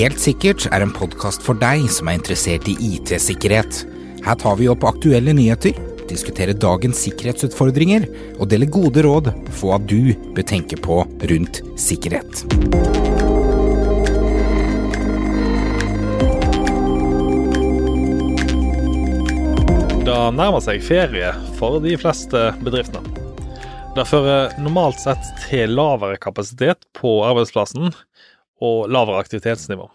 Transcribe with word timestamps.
Helt 0.00 0.20
sikkert 0.22 0.64
er 0.72 0.80
en 0.80 0.92
podkast 0.96 1.42
for 1.44 1.58
deg 1.60 1.82
som 1.92 2.08
er 2.08 2.16
interessert 2.16 2.68
i 2.70 2.76
IT-sikkerhet. 2.94 3.82
Her 4.24 4.36
tar 4.40 4.54
vi 4.56 4.68
opp 4.72 4.86
aktuelle 4.88 5.34
nyheter, 5.36 5.76
diskuterer 6.08 6.56
dagens 6.56 7.02
sikkerhetsutfordringer 7.04 8.06
og 8.38 8.48
deler 8.48 8.70
gode 8.72 9.04
råd 9.04 9.28
på 9.50 9.68
hva 9.68 9.76
du 9.82 10.14
bør 10.32 10.46
tenke 10.46 10.78
på 10.80 11.02
rundt 11.04 11.60
sikkerhet. 11.80 12.44
Det 20.00 20.20
nærmer 20.36 20.64
seg 20.64 20.80
ferie 20.82 21.34
for 21.58 21.82
de 21.84 21.96
fleste 22.00 22.50
bedriftene. 22.64 23.20
Det 23.96 24.04
fører 24.06 24.52
normalt 24.62 25.00
sett 25.02 25.32
til 25.48 25.72
lavere 25.74 26.18
kapasitet 26.22 26.86
på 26.94 27.18
arbeidsplassen 27.26 27.90
og 28.64 28.90
lavere 28.92 29.22
aktivitetsnivå. 29.22 29.88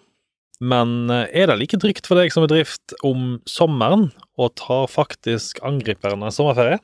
Men 0.63 1.11
eh, 1.11 1.27
er 1.35 1.49
det 1.49 1.59
like 1.59 1.79
trygt 1.81 2.07
for 2.07 2.19
deg 2.19 2.33
som 2.33 2.45
bedrift 2.45 2.95
om 3.05 3.37
sommeren, 3.49 4.09
og 4.39 4.55
tar 4.59 4.87
faktisk 4.91 5.61
angriperne 5.65 6.31
sommerferie? 6.33 6.79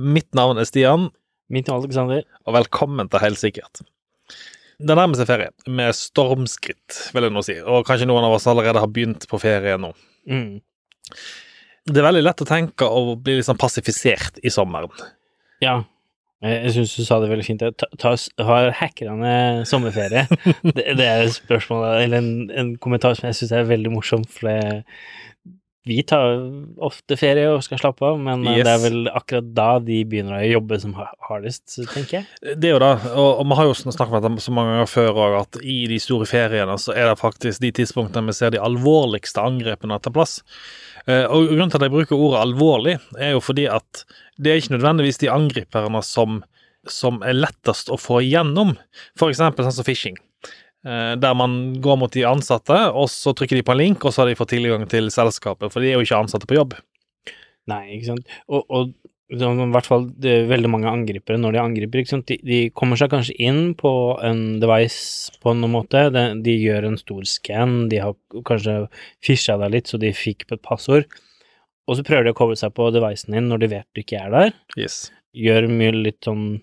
Mitt 0.00 0.30
navn 0.36 0.60
er 0.60 0.68
Stian, 0.68 1.10
Mitt 1.50 1.68
navn 1.68 1.82
er 1.82 1.88
Alexander. 1.88 2.24
og 2.46 2.54
velkommen 2.54 3.10
til 3.10 3.22
Helt 3.24 3.40
sikkert. 3.40 3.82
Det 4.80 4.96
nærmer 4.96 5.18
seg 5.18 5.28
ferie, 5.28 5.50
med 5.68 5.92
stormskritt, 5.92 7.10
vil 7.12 7.26
jeg 7.26 7.34
nå 7.34 7.42
si, 7.44 7.58
og 7.60 7.84
kanskje 7.84 8.08
noen 8.08 8.24
av 8.24 8.36
oss 8.38 8.48
allerede 8.48 8.80
har 8.80 8.88
begynt 8.88 9.26
på 9.28 9.40
ferie 9.42 9.76
nå. 9.76 9.90
Mm. 10.30 10.62
Det 11.90 12.00
er 12.00 12.06
veldig 12.06 12.22
lett 12.24 12.44
å 12.44 12.48
tenke 12.48 12.88
og 12.88 13.18
bli 13.26 13.40
sånn 13.44 13.60
passifisert 13.60 14.40
i 14.40 14.52
sommeren. 14.52 14.92
Ja, 15.60 15.82
jeg, 16.40 16.58
jeg 16.64 16.74
syns 16.76 16.96
du 16.96 17.04
sa 17.06 17.20
det 17.20 17.30
veldig 17.32 17.46
fint. 17.46 17.64
Ta, 17.80 17.88
ta, 18.00 18.14
har 18.48 18.70
hackerne 18.80 19.32
sommerferie? 19.68 20.26
det, 20.76 20.86
det 20.98 21.06
er 21.08 21.24
et 21.26 21.36
spørsmål, 21.36 21.88
eller 22.04 22.22
en, 22.22 22.30
en 22.50 22.76
kommentar 22.80 23.18
som 23.18 23.28
jeg 23.28 23.40
syns 23.40 23.56
er 23.56 23.68
veldig 23.68 23.92
morsom, 23.92 24.24
for 24.24 24.48
det, 24.48 24.86
vi 25.88 26.02
tar 26.04 26.42
ofte 26.84 27.16
ferie 27.16 27.46
og 27.48 27.62
skal 27.64 27.80
slappe 27.80 28.04
av, 28.04 28.18
men 28.20 28.44
eh, 28.44 28.58
Yes. 28.58 28.66
det 28.66 28.72
er 28.72 28.82
vel 28.82 29.08
akkurat 29.08 29.46
da 29.56 29.68
de 29.84 30.00
begynner 30.08 30.36
å 30.36 30.50
jobbe 30.50 30.78
som 30.82 30.92
hardest, 31.28 31.78
tenker 31.94 32.20
jeg. 32.20 32.26
Det 32.60 32.68
er 32.68 32.74
jo 32.74 32.82
det, 32.82 32.90
og, 33.14 33.30
og 33.40 33.48
vi 33.48 33.58
har 33.60 33.70
jo 33.70 33.78
snakket 33.80 34.18
om 34.18 34.28
dette 34.28 34.44
så 34.44 34.54
mange 34.56 34.74
ganger 34.74 34.90
før 34.92 35.22
òg, 35.24 35.38
at 35.40 35.60
i 35.64 35.78
de 35.90 35.98
store 36.02 36.28
feriene 36.28 36.76
så 36.80 36.92
er 36.92 37.08
det 37.08 37.16
faktisk 37.20 37.64
de 37.64 37.72
tidspunktene 37.80 38.28
vi 38.28 38.36
ser 38.36 38.52
de 38.54 38.60
alvorligste 38.60 39.40
angrepene 39.40 39.98
ta 40.04 40.12
plass. 40.12 40.40
Eh, 41.10 41.26
og 41.26 41.48
Grunnen 41.50 41.70
til 41.72 41.80
at 41.80 41.86
jeg 41.88 41.94
bruker 41.94 42.18
ordet 42.18 42.40
alvorlig, 42.44 42.96
er 43.18 43.34
jo 43.34 43.42
fordi 43.44 43.66
at 43.70 44.04
det 44.38 44.52
er 44.52 44.60
ikke 44.60 44.76
nødvendigvis 44.76 45.20
de 45.22 45.30
angriperne 45.32 46.02
som, 46.06 46.40
som 46.88 47.20
er 47.26 47.38
lettest 47.38 47.90
å 47.92 47.98
få 48.00 48.20
igjennom, 48.26 48.76
eksempel 49.16 49.66
sånn 49.66 49.78
som 49.80 49.88
phishing. 49.88 50.18
Eh, 50.86 51.14
Der 51.20 51.36
man 51.36 51.74
går 51.82 51.98
mot 52.00 52.14
de 52.14 52.26
ansatte, 52.28 52.78
og 52.92 53.10
så 53.12 53.34
trykker 53.36 53.58
de 53.58 53.66
på 53.66 53.74
en 53.76 53.82
link, 53.82 54.04
og 54.04 54.14
så 54.14 54.22
har 54.22 54.30
de 54.30 54.38
fått 54.38 54.54
tilgang 54.54 54.86
til 54.90 55.10
selskapet, 55.12 55.72
for 55.72 55.82
de 55.82 55.90
er 55.92 55.98
jo 55.98 56.06
ikke 56.06 56.22
ansatte 56.22 56.48
på 56.50 56.58
jobb. 56.60 56.78
Nei, 57.70 57.84
ikke 57.96 58.12
sant. 58.12 58.38
Og, 58.48 58.64
og 58.68 58.94
i 59.30 59.38
hvert 59.74 59.86
fall 59.86 60.08
det 60.18 60.30
er 60.32 60.48
veldig 60.50 60.70
mange 60.72 60.90
angripere, 60.90 61.38
når 61.38 61.54
de 61.54 61.60
angriper, 61.62 62.02
de, 62.26 62.38
de 62.46 62.58
kommer 62.74 62.98
seg 62.98 63.12
kanskje 63.12 63.36
inn 63.38 63.74
på 63.78 63.92
en 64.26 64.58
device 64.62 65.30
på 65.42 65.54
noen 65.54 65.76
måte, 65.76 66.08
de, 66.14 66.24
de 66.42 66.56
gjør 66.58 66.88
en 66.88 66.98
stor 66.98 67.22
scan, 67.30 67.76
de 67.92 68.02
har 68.02 68.16
kanskje 68.48 68.74
fisha 69.24 69.56
deg 69.60 69.76
litt, 69.76 69.90
så 69.92 70.00
de 70.02 70.10
fikk 70.16 70.48
på 70.48 70.58
et 70.58 70.64
passord, 70.66 71.06
og 71.86 71.98
så 71.98 72.04
prøver 72.06 72.26
de 72.26 72.34
å 72.34 72.38
koble 72.40 72.58
seg 72.58 72.74
på 72.74 72.90
devicen 72.94 73.38
din 73.38 73.48
når 73.50 73.62
de 73.62 73.70
vet 73.76 73.88
du 73.94 74.02
ikke 74.02 74.18
er 74.24 74.34
der, 74.34 74.52
Yes. 74.78 75.08
gjør 75.34 75.70
mye 75.70 75.94
litt 75.94 76.26
sånn 76.26 76.60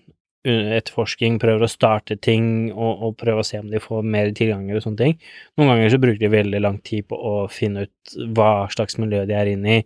etterforsking, 0.48 1.36
prøver 1.42 1.66
å 1.66 1.70
starte 1.70 2.16
ting, 2.24 2.70
og, 2.72 3.02
og 3.04 3.16
prøver 3.20 3.42
å 3.42 3.46
se 3.46 3.58
om 3.60 3.68
de 3.72 3.80
får 3.82 4.06
mer 4.06 4.30
tilganger 4.36 4.78
og 4.78 4.84
sånne 4.84 5.00
ting. 5.02 5.16
Noen 5.58 5.72
ganger 5.74 5.90
så 5.92 5.98
bruker 6.00 6.20
de 6.22 6.30
veldig 6.32 6.60
lang 6.62 6.78
tid 6.86 7.08
på 7.10 7.18
å 7.18 7.34
finne 7.52 7.88
ut 7.88 8.14
hva 8.36 8.68
slags 8.72 8.96
miljø 9.02 9.24
de 9.28 9.36
er 9.36 9.50
inne 9.52 9.80
i, 9.80 9.82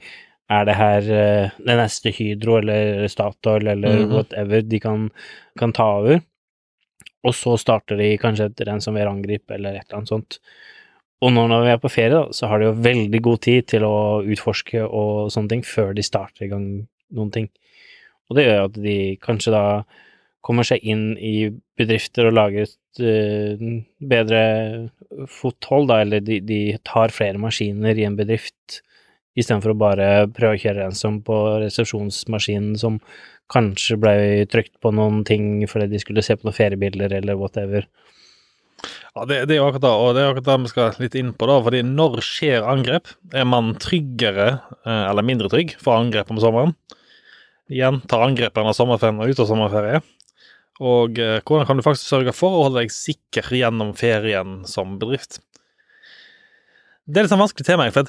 er 0.53 0.67
det 0.69 0.75
her 0.78 1.08
eh, 1.17 1.55
det 1.67 1.77
neste 1.78 2.13
Hydro 2.14 2.58
eller 2.61 3.07
Statoil 3.13 3.67
eller 3.74 4.02
Mhm. 4.05 4.13
whatever 4.14 4.63
de 4.63 4.80
kan, 4.80 5.08
kan 5.58 5.73
ta 5.73 5.86
over? 6.01 6.20
Og 7.24 7.35
så 7.39 7.55
starter 7.61 7.96
de 8.01 8.17
kanskje 8.18 8.48
et 8.51 8.62
ransomware-angrip 8.67 9.51
eller 9.55 9.77
et 9.79 9.85
eller 9.86 9.98
annet 10.01 10.11
sånt. 10.11 10.39
Og 11.23 11.30
nå 11.30 11.45
når 11.46 11.64
vi 11.64 11.70
er 11.70 11.79
på 11.79 11.91
ferie, 11.92 12.11
da, 12.11 12.24
så 12.35 12.48
har 12.51 12.58
de 12.58 12.64
jo 12.67 12.79
veldig 12.83 13.20
god 13.23 13.41
tid 13.46 13.67
til 13.70 13.85
å 13.86 14.23
utforske 14.27 14.83
og 14.83 15.30
sånne 15.30 15.48
ting 15.52 15.62
før 15.62 15.92
de 15.95 16.02
starter 16.02 16.46
i 16.46 16.51
gang 16.51 16.64
noen 17.14 17.30
ting. 17.30 17.46
Og 18.29 18.36
det 18.36 18.46
gjør 18.48 18.64
at 18.64 18.73
de 18.83 18.96
kanskje 19.23 19.52
da 19.55 19.85
kommer 20.42 20.67
seg 20.67 20.83
inn 20.83 21.12
i 21.23 21.52
bedrifter 21.79 22.27
og 22.27 22.35
lager 22.35 22.64
et 22.67 23.02
uh, 23.07 23.62
bedre 24.02 24.42
fothold, 25.30 25.86
da, 25.92 26.01
eller 26.02 26.24
de, 26.27 26.41
de 26.42 26.58
tar 26.83 27.14
flere 27.14 27.39
maskiner 27.39 27.95
i 28.01 28.08
en 28.08 28.17
bedrift 28.18 28.80
istedenfor 29.38 29.72
å 29.72 29.80
bare 29.80 30.08
prøve 30.34 30.56
å 30.56 30.62
kjøre 30.62 30.84
ransom 30.84 31.20
på 31.24 31.36
resepsjonsmaskinen 31.62 32.76
som 32.80 32.98
kanskje 33.52 33.98
ble 34.00 34.14
trykt 34.52 34.74
på 34.82 34.92
noen 34.94 35.22
ting 35.28 35.64
fordi 35.68 35.90
de 35.92 36.00
skulle 36.02 36.24
se 36.24 36.36
på 36.36 36.48
noen 36.48 36.56
feriebilder 36.56 37.14
eller 37.18 37.38
whatever. 37.40 37.88
Ja, 39.12 39.26
det, 39.28 39.42
det 39.50 39.58
er 39.58 39.66
akkurat 39.66 39.84
det, 39.84 39.92
og 39.92 40.14
det 40.16 40.22
er 40.22 40.30
akkurat 40.32 40.48
det 40.48 40.56
vi 40.62 40.72
skal 40.72 41.02
litt 41.02 41.16
inn 41.20 41.34
på, 41.36 41.46
da. 41.48 41.58
fordi 41.62 41.82
når 41.84 42.22
skjer 42.24 42.64
angrep? 42.66 43.12
Er 43.36 43.46
man 43.48 43.74
tryggere 43.80 44.48
eh, 44.56 45.04
eller 45.10 45.26
mindre 45.26 45.50
trygg 45.52 45.76
for 45.80 45.98
angrep 45.98 46.32
om 46.32 46.40
sommeren? 46.42 46.74
Igjen, 47.72 48.00
tar 48.08 48.24
angrepene 48.24 48.72
av 48.72 48.76
sommerferien 48.76 49.20
og 49.22 49.32
ut 49.32 49.42
av 49.44 49.48
sommerferie? 49.50 50.02
Og 50.82 51.20
eh, 51.20 51.38
hvordan 51.44 51.68
kan 51.68 51.78
du 51.78 51.84
faktisk 51.84 52.08
sørge 52.08 52.34
for 52.34 52.56
å 52.56 52.64
holde 52.66 52.82
deg 52.82 52.94
sikker 52.94 53.52
gjennom 53.54 53.92
ferien 53.98 54.62
som 54.68 54.96
bedrift? 55.00 55.42
Det 57.04 57.20
er 57.20 57.26
litt 57.26 57.34
sånn 57.34 57.42
vanskelig 57.42 57.68
tema, 57.68 57.90
for 57.92 58.08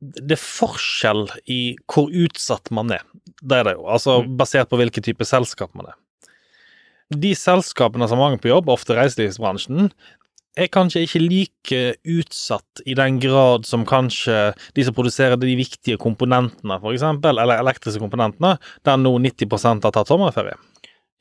det 0.00 0.36
er 0.36 0.42
forskjell 0.42 1.26
i 1.50 1.76
hvor 1.90 2.10
utsatt 2.10 2.70
man 2.70 2.92
er. 2.94 3.02
Det 3.42 3.56
er 3.60 3.64
det 3.64 3.78
jo, 3.78 3.86
altså 3.86 4.20
Mm. 4.22 4.36
basert 4.38 4.68
på 4.70 4.78
hvilken 4.78 5.02
type 5.02 5.24
selskap 5.26 5.74
man 5.74 5.90
er 5.90 5.96
de 7.14 7.32
selskapene 7.36 8.08
som 8.08 8.20
mange 8.20 8.40
på 8.42 8.50
jobb, 8.50 8.68
ofte 8.72 8.96
reiselivsbransjen, 8.96 9.90
er 10.58 10.70
kanskje 10.74 11.04
ikke 11.06 11.20
like 11.22 11.80
utsatt 12.18 12.82
i 12.88 12.96
den 12.98 13.20
grad 13.22 13.66
som 13.68 13.84
kanskje 13.86 14.54
de 14.74 14.84
som 14.84 14.96
produserer 14.96 15.38
de 15.38 15.54
viktige 15.56 15.98
komponentene, 16.02 16.80
for 16.82 16.92
eksempel, 16.96 17.38
eller 17.38 17.62
elektriske 17.62 18.02
komponentene, 18.02 18.56
der 18.84 18.98
nå 18.98 19.14
90% 19.22 19.86
har 19.86 19.94
tatt 19.94 20.10
sommerferie. 20.10 20.58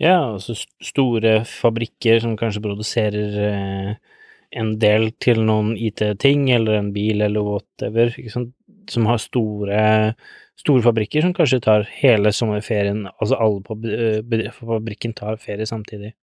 Ja, 0.01 0.33
altså 0.33 0.57
store 0.83 1.39
fabrikker 1.49 2.19
som 2.21 2.35
kanskje 2.37 2.61
produserer 2.65 3.37
eh, 3.45 3.93
en 4.57 4.75
del 4.81 5.11
til 5.21 5.43
noen 5.45 5.75
IT-ting, 5.77 6.49
eller 6.53 6.81
en 6.81 6.91
bil, 6.95 7.21
eller 7.21 7.45
whatever, 7.45 8.11
ikke 8.17 8.33
sant, 8.33 8.53
som 8.93 9.07
har 9.09 9.21
store, 9.21 9.81
store 10.61 10.83
fabrikker 10.85 11.25
som 11.25 11.33
kanskje 11.37 11.61
tar 11.65 11.87
hele 11.99 12.31
sommerferien, 12.35 13.05
altså 13.21 13.39
alle 13.41 13.63
på 13.65 13.77
bedrift, 13.81 14.27
bedri- 14.31 14.53
fabrikken 14.57 15.13
tar 15.17 15.37
ferie 15.41 15.67
samtidig. 15.69 16.13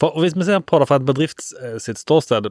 For 0.00 0.16
Hvis 0.20 0.36
vi 0.36 0.46
ser 0.48 0.60
på 0.64 0.80
det 0.80 0.88
fra 0.90 0.98
et 1.00 1.06
bedrifts 1.08 1.52
eh, 1.62 1.76
sitt 1.82 2.00
ståsted, 2.00 2.50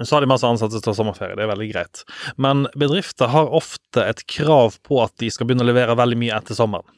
så 0.00 0.16
har 0.16 0.24
de 0.24 0.30
masse 0.30 0.48
ansatte 0.48 0.80
tar 0.80 0.94
sommerferie, 0.96 1.36
det 1.36 1.44
er 1.44 1.50
veldig 1.50 1.66
greit. 1.74 2.02
Men 2.40 2.62
bedrifter 2.78 3.28
har 3.28 3.50
ofte 3.52 4.00
et 4.08 4.22
krav 4.32 4.78
på 4.86 5.02
at 5.04 5.12
de 5.20 5.28
skal 5.32 5.44
begynne 5.48 5.66
å 5.66 5.68
levere 5.68 5.96
veldig 5.98 6.16
mye 6.22 6.38
etter 6.38 6.56
sommeren. 6.56 6.88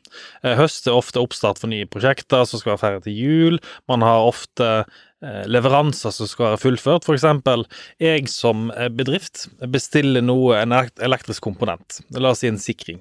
Eh, 0.44 0.54
Høst 0.58 0.86
er 0.86 0.94
ofte 0.94 1.18
oppstart 1.22 1.58
for 1.58 1.72
nye 1.72 1.88
prosjekter 1.90 2.44
som 2.46 2.60
skal 2.62 2.74
være 2.76 2.82
ferdig 2.84 3.02
til 3.08 3.18
jul. 3.18 3.58
Man 3.90 4.04
har 4.06 4.22
ofte 4.28 4.68
eh, 4.84 5.00
leveranser 5.46 6.10
som 6.14 6.28
skal 6.28 6.50
være 6.50 6.60
fullført. 6.64 7.08
Eksempel, 7.14 7.64
jeg 8.02 8.28
som 8.32 8.70
eh, 8.74 8.88
bedrift 8.92 9.46
bestiller 9.70 10.24
noe, 10.24 10.58
en 10.60 10.74
elektrisk 10.74 11.44
komponent, 11.44 12.00
la 12.16 12.32
oss 12.34 12.42
si 12.42 12.50
en 12.50 12.60
sikring. 12.60 13.00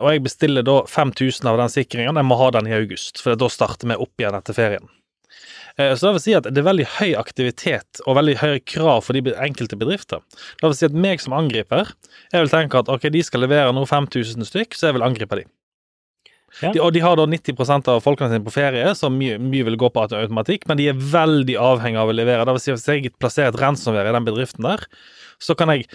Og 0.00 0.10
jeg 0.12 0.24
bestiller 0.26 0.64
da 0.66 0.82
5000 0.88 1.48
av 1.48 1.60
den 1.60 1.72
sikringen, 1.72 2.16
jeg 2.20 2.28
må 2.28 2.36
ha 2.40 2.50
den 2.54 2.68
i 2.68 2.76
august, 2.76 3.20
for 3.22 3.36
da 3.38 3.48
starter 3.52 3.88
vi 3.90 3.96
opp 4.00 4.20
igjen 4.20 4.36
etter 4.38 4.56
ferien. 4.56 4.90
Eh, 5.76 5.94
Så 5.94 6.06
det 6.06 6.12
vil 6.18 6.24
si 6.24 6.34
at 6.38 6.46
det 6.46 6.60
er 6.62 6.68
veldig 6.68 6.86
høy 6.98 7.14
aktivitet 7.18 8.00
og 8.06 8.18
veldig 8.20 8.36
høye 8.42 8.60
krav 8.60 9.04
for 9.06 9.16
de 9.16 9.34
enkelte 9.34 9.78
bedrifter. 9.80 10.22
Det 10.60 10.68
vil 10.68 10.78
si 10.78 10.88
at 10.88 10.96
meg 11.06 11.20
som 11.24 11.36
angriper, 11.36 11.90
jeg 12.32 12.44
vil 12.44 12.52
tenke 12.52 12.78
at 12.84 12.92
ok, 12.92 13.08
de 13.10 13.24
skal 13.26 13.44
levere 13.44 13.72
nå 13.74 13.84
5000 13.88 14.46
stykk, 14.48 14.76
så 14.76 14.88
jeg 14.90 14.98
vil 14.98 15.06
angripe 15.06 15.40
de. 15.40 15.46
Ja. 16.62 16.70
De, 16.70 16.80
og 16.84 16.92
de 16.94 17.02
har 17.02 17.18
da 17.18 17.26
90% 17.26 17.90
av 17.90 18.00
folkene 18.04 18.30
sine 18.30 18.44
på 18.46 18.54
ferie, 18.54 18.94
så 18.94 19.10
mye, 19.10 19.40
mye 19.42 19.66
vil 19.66 19.78
gå 19.80 19.90
på 19.90 20.04
automatikk, 20.04 20.68
men 20.70 20.78
de 20.78 20.88
er 20.92 21.04
veldig 21.14 21.56
avhengig 21.58 22.00
av 22.00 22.12
å 22.12 22.16
levere. 22.16 22.46
Det 22.46 22.54
vil 22.56 22.62
si 22.62 22.72
hvis 22.74 22.88
jeg 22.90 23.14
plasserer 23.18 23.50
et 23.50 23.60
ransomware 23.60 24.12
i 24.12 24.16
den 24.16 24.28
bedriften 24.28 24.66
der, 24.66 24.84
så 25.42 25.56
kan 25.58 25.72
jeg 25.74 25.88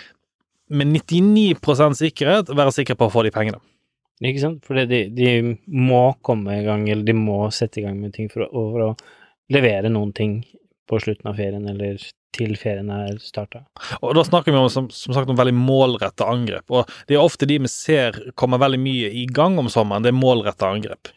med 0.70 0.92
99% 0.94 1.98
sikkerhet 1.98 2.52
være 2.54 2.76
sikker 2.76 3.00
på 3.00 3.08
å 3.08 3.14
få 3.14 3.24
de 3.26 3.34
pengene. 3.34 3.62
Ikke 4.20 4.44
sant? 4.44 4.60
For 4.68 4.76
de, 4.76 5.06
de 5.16 5.56
må 5.72 6.04
komme 6.26 6.60
i 6.60 6.66
gang, 6.66 6.84
eller 6.92 7.08
de 7.08 7.16
må 7.16 7.46
sette 7.56 7.80
i 7.80 7.86
gang 7.86 7.98
med 8.02 8.14
ting 8.18 8.28
for 8.32 8.44
å, 8.46 8.66
for 8.74 8.88
å 8.90 8.94
levere 9.56 9.92
noen 9.92 10.12
ting 10.16 10.42
på 10.90 11.00
slutten 11.02 11.32
av 11.32 11.40
ferien, 11.40 11.66
eller 11.72 12.02
til 12.36 12.56
ferien 12.60 12.92
er 12.94 13.18
starta. 13.24 13.64
Og 14.02 14.14
da 14.18 14.24
snakker 14.26 14.54
vi 14.54 14.60
om, 14.60 14.70
som, 14.72 14.90
som 14.94 15.16
sagt, 15.16 15.30
om 15.32 15.40
veldig 15.40 15.56
målretta 15.58 16.28
angrep. 16.30 16.66
Og 16.70 16.90
det 17.10 17.18
er 17.18 17.24
ofte 17.24 17.50
de 17.50 17.60
vi 17.64 17.72
ser 17.72 18.18
kommer 18.40 18.62
veldig 18.62 18.82
mye 18.84 19.12
i 19.22 19.26
gang 19.26 19.58
om 19.62 19.72
sommeren, 19.72 20.06
det 20.06 20.14
er 20.14 20.20
målretta 20.20 20.70
angrep. 20.70 21.12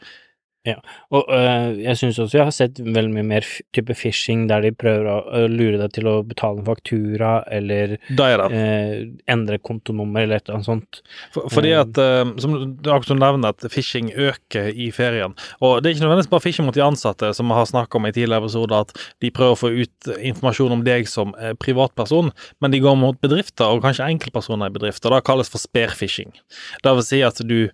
Og 0.63 1.27
øh, 1.27 1.81
jeg 1.83 1.99
syns 1.99 2.19
også 2.23 2.39
jeg 2.39 2.47
har 2.47 2.55
sett 2.55 2.77
veldig 2.79 3.11
mye 3.17 3.27
mer 3.27 3.47
type 3.75 3.95
phishing 3.99 4.45
der 4.47 4.63
de 4.63 4.71
prøver 4.79 5.09
å 5.11 5.15
øh, 5.35 5.47
lure 5.51 5.81
deg 5.81 5.95
til 5.97 6.07
å 6.07 6.13
betale 6.27 6.61
en 6.61 6.69
faktura, 6.69 7.33
eller 7.51 7.97
er 7.99 8.43
eh, 8.47 8.93
endre 9.33 9.59
kontonummer, 9.59 10.23
eller 10.23 10.39
et 10.39 10.47
eller 10.47 10.61
annet 10.61 10.69
sånt. 10.69 11.01
For, 11.35 11.51
fordi 11.51 11.73
at, 11.75 11.99
eh, 11.99 12.31
som 12.45 12.55
du 12.55 12.91
akkurat 12.95 13.19
nevner, 13.19 13.57
at 13.57 13.67
phishing 13.75 14.13
øker 14.15 14.71
i 14.71 14.93
ferien. 14.95 15.35
Og 15.59 15.81
det 15.81 15.91
er 15.91 15.97
ikke 15.97 16.05
nødvendigvis 16.05 16.31
bare 16.37 16.45
phishing 16.47 16.69
mot 16.69 16.79
de 16.79 16.85
ansatte, 16.87 17.33
som 17.35 17.51
vi 17.51 17.59
har 17.59 17.67
snakket 17.73 17.99
om 17.99 18.07
i 18.07 18.13
tidligere 18.15 18.47
episoder, 18.47 18.87
at 18.87 19.09
de 19.25 19.33
prøver 19.35 19.57
å 19.57 19.63
få 19.65 19.73
ut 19.83 20.13
informasjon 20.15 20.77
om 20.77 20.85
deg 20.87 21.11
som 21.11 21.35
privatperson, 21.63 22.31
men 22.63 22.75
de 22.75 22.83
går 22.85 22.95
mot 23.01 23.19
bedrifter, 23.25 23.67
og 23.67 23.83
kanskje 23.83 24.07
enkeltpersoner 24.15 24.71
i 24.71 24.77
bedrifter. 24.79 25.11
Det 25.11 25.27
kalles 25.27 25.51
for 25.51 25.63
spearfishing. 25.63 26.31
Det 26.87 26.95
vil 27.01 27.09
si 27.09 27.21
at 27.27 27.43
du 27.43 27.67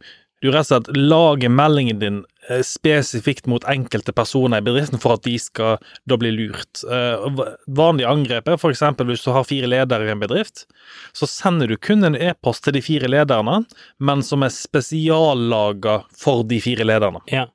du 0.42 0.52
rett 0.52 0.68
og 0.68 0.70
slett 0.70 0.90
lager 0.96 1.50
meldingen 1.50 1.98
din 2.02 2.18
spesifikt 2.64 3.46
mot 3.50 3.64
enkelte 3.68 4.12
personer 4.16 4.62
i 4.62 4.64
bedriften 4.64 5.00
for 5.02 5.18
at 5.18 5.24
de 5.26 5.34
skal 5.40 5.76
da 6.08 6.18
bli 6.20 6.32
lurt. 6.34 6.82
Vanlig 6.84 7.56
Vanlige 7.66 8.08
angrep 8.10 8.48
er 8.48 8.58
f.eks. 8.58 8.82
hvis 9.08 9.24
du 9.24 9.30
har 9.34 9.46
fire 9.48 9.68
ledere 9.70 10.06
i 10.06 10.12
en 10.12 10.22
bedrift, 10.22 10.66
så 11.12 11.26
sender 11.26 11.68
du 11.68 11.76
kun 11.76 12.04
en 12.04 12.16
e-post 12.16 12.64
til 12.64 12.76
de 12.76 12.82
fire 12.84 13.10
lederne, 13.10 13.62
men 13.98 14.22
som 14.22 14.44
er 14.46 14.54
spesiallaga 14.54 16.02
for 16.16 16.44
de 16.46 16.60
fire 16.62 16.86
lederne. 16.86 17.22
Ja. 17.32 17.48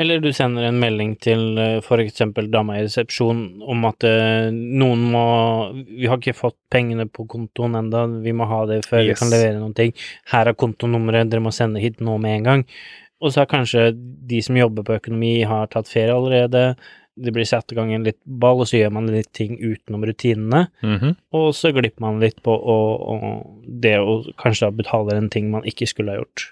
Eller 0.00 0.22
du 0.24 0.30
sender 0.32 0.64
en 0.64 0.78
melding 0.80 1.12
til 1.20 1.58
f.eks. 1.58 1.84
for 1.84 2.00
eksempel 2.00 2.48
dama 2.50 2.78
i 2.78 2.84
resepsjon 2.86 3.42
om 3.68 3.84
at 3.84 4.06
eh, 4.08 4.48
noen 4.48 5.02
må 5.12 5.24
Vi 5.74 6.08
har 6.08 6.16
ikke 6.16 6.32
fått 6.38 6.56
pengene 6.72 7.04
på 7.12 7.26
kontoen 7.28 7.76
enda, 7.76 8.06
vi 8.24 8.32
må 8.32 8.48
ha 8.48 8.62
det 8.70 8.80
før 8.88 9.04
vi 9.04 9.16
kan 9.18 9.30
levere 9.32 9.60
noen 9.60 9.76
ting. 9.76 9.92
Her 10.32 10.48
er 10.48 10.56
kontonummeret, 10.56 11.28
dere 11.28 11.44
må 11.44 11.52
sende 11.52 11.82
hit 11.82 12.00
nå 12.00 12.16
med 12.22 12.38
en 12.38 12.48
gang. 12.48 12.64
Og 13.22 13.30
så 13.32 13.44
har 13.44 13.52
kanskje 13.52 13.92
de 13.94 14.42
som 14.42 14.58
jobber 14.58 14.84
på 14.88 14.98
økonomi, 14.98 15.36
har 15.46 15.70
tatt 15.70 15.90
ferie 15.90 16.14
allerede. 16.14 16.74
Det 17.14 17.32
blir 17.36 17.44
satt 17.44 17.70
i 17.70 17.76
gang 17.76 17.90
en 17.92 18.06
litt 18.08 18.18
ball, 18.24 18.62
og 18.64 18.68
så 18.70 18.78
gjør 18.78 18.92
man 18.96 19.10
litt 19.12 19.28
ting 19.36 19.58
utenom 19.60 20.04
rutinene. 20.08 20.62
Og 21.36 21.50
så 21.54 21.70
glipper 21.76 22.00
man 22.00 22.22
litt 22.22 22.38
på 22.42 22.54
å, 22.56 22.76
å, 23.12 23.16
det 23.84 23.98
å 24.00 24.22
kanskje 24.40 24.66
da 24.66 24.76
betale 24.80 25.18
en 25.20 25.28
ting 25.30 25.50
man 25.52 25.66
ikke 25.68 25.86
skulle 25.90 26.14
ha 26.14 26.22
gjort. 26.22 26.46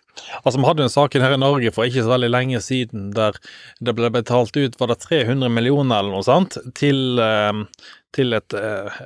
Altså, 0.45 0.59
Vi 0.61 0.67
hadde 0.69 0.85
jo 0.85 0.89
en 0.91 0.93
sak 0.93 1.17
her 1.17 1.33
i 1.33 1.41
Norge 1.41 1.73
for 1.73 1.89
ikke 1.89 2.05
så 2.05 2.13
veldig 2.13 2.29
lenge 2.31 2.61
siden 2.61 3.09
der 3.17 3.39
det 3.81 3.97
ble 3.97 4.11
betalt 4.13 4.57
ut 4.61 4.77
var 4.79 4.93
det 4.93 5.01
300 5.07 5.49
millioner 5.49 6.03
eller 6.03 6.13
noe 6.13 6.27
sånt 6.29 6.59
til, 6.77 7.19
eh, 7.25 7.65
til 8.13 8.37
et 8.37 8.53
eh, 8.53 9.01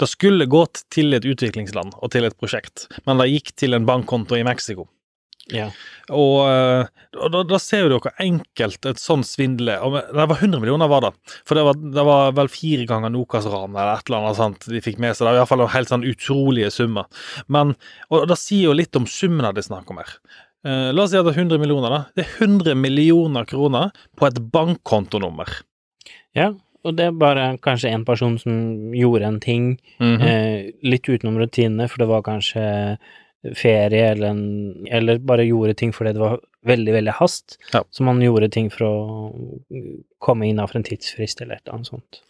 Det 0.00 0.08
skulle 0.08 0.48
gått 0.48 0.84
til 0.94 1.12
et 1.12 1.28
utviklingsland 1.28 1.98
og 1.98 2.14
til 2.14 2.24
et 2.24 2.38
prosjekt, 2.38 2.88
men 3.04 3.20
det 3.20 3.28
gikk 3.28 3.52
til 3.60 3.76
en 3.76 3.84
bankkonto 3.84 4.38
i 4.38 4.46
Mexico. 4.46 4.88
Ja. 5.50 5.66
Og, 6.14 6.36
eh, 6.46 6.86
og 7.18 7.32
da, 7.34 7.42
da 7.42 7.58
ser 7.58 7.88
du 7.90 7.96
hvor 7.98 8.12
enkelt 8.22 8.86
et 8.86 9.00
svindel 9.02 9.72
er. 9.74 9.82
Det 10.14 10.26
var 10.30 10.38
100 10.38 10.60
millioner, 10.62 10.88
var 10.88 11.02
det. 11.08 11.10
For 11.48 11.58
det 11.58 11.64
var, 11.66 11.74
det 11.74 12.04
var 12.06 12.32
vel 12.38 12.48
fire 12.52 12.86
ganger 12.86 13.10
Nokas-ranet 13.10 13.74
eller 13.74 13.98
et 13.98 14.06
eller 14.08 14.20
annet 14.22 14.38
sånt 14.38 14.68
de 14.70 14.80
fikk 14.84 14.98
med 15.02 15.16
seg. 15.16 15.26
Det 15.26 15.32
var 15.34 15.40
iallfall 15.42 15.66
helt 15.74 15.90
sånn 15.90 16.06
utrolige 16.06 16.70
summer. 16.72 17.10
Men, 17.48 17.74
og 18.08 18.28
det 18.30 18.38
sier 18.38 18.70
jo 18.70 18.76
litt 18.78 18.96
om 18.96 19.06
summen 19.10 19.42
de 19.50 19.62
snakker 19.62 19.82
snakk 19.82 19.90
om 19.90 19.98
her. 20.02 20.14
Eh, 20.64 20.90
la 20.94 21.02
oss 21.02 21.10
si 21.10 21.18
at 21.18 21.26
det 21.26 21.34
er 21.34 21.40
100 21.42 21.58
millioner, 21.58 21.90
da. 21.90 22.00
Det 22.14 22.26
er 22.26 22.46
100 22.46 22.76
millioner 22.78 23.44
kroner 23.50 23.90
på 24.16 24.28
et 24.28 24.38
bankkontonummer. 24.54 25.48
Ja, 26.38 26.52
og 26.84 26.96
det 26.98 27.08
er 27.10 27.16
bare 27.18 27.48
kanskje 27.62 27.90
en 27.92 28.04
person 28.06 28.38
som 28.38 28.92
gjorde 28.94 29.26
en 29.26 29.40
ting 29.42 29.66
Mhm. 29.98 30.22
eh, 30.22 30.70
litt 30.82 31.02
utenom 31.08 31.36
rutinene, 31.38 31.88
for 31.90 31.98
det 31.98 32.08
var 32.08 32.22
kanskje 32.22 32.98
ferie 33.58 34.10
eller, 34.12 34.28
en, 34.28 34.86
eller 34.86 35.18
bare 35.18 35.46
gjorde 35.48 35.74
ting 35.74 35.92
fordi 35.94 36.14
det 36.14 36.22
var 36.22 36.40
veldig, 36.68 36.92
veldig 36.94 37.14
hast. 37.18 37.58
Ja. 37.72 37.82
Så 37.90 38.06
man 38.06 38.22
gjorde 38.22 38.50
ting 38.54 38.70
for 38.70 38.86
å 38.86 38.94
komme 40.22 40.46
innafor 40.50 40.80
en 40.80 40.86
tidsfrist 40.86 41.42
eller 41.42 41.58
et 41.58 41.66
eller 41.66 41.80
annet 41.80 41.90
sånt. 41.90 42.22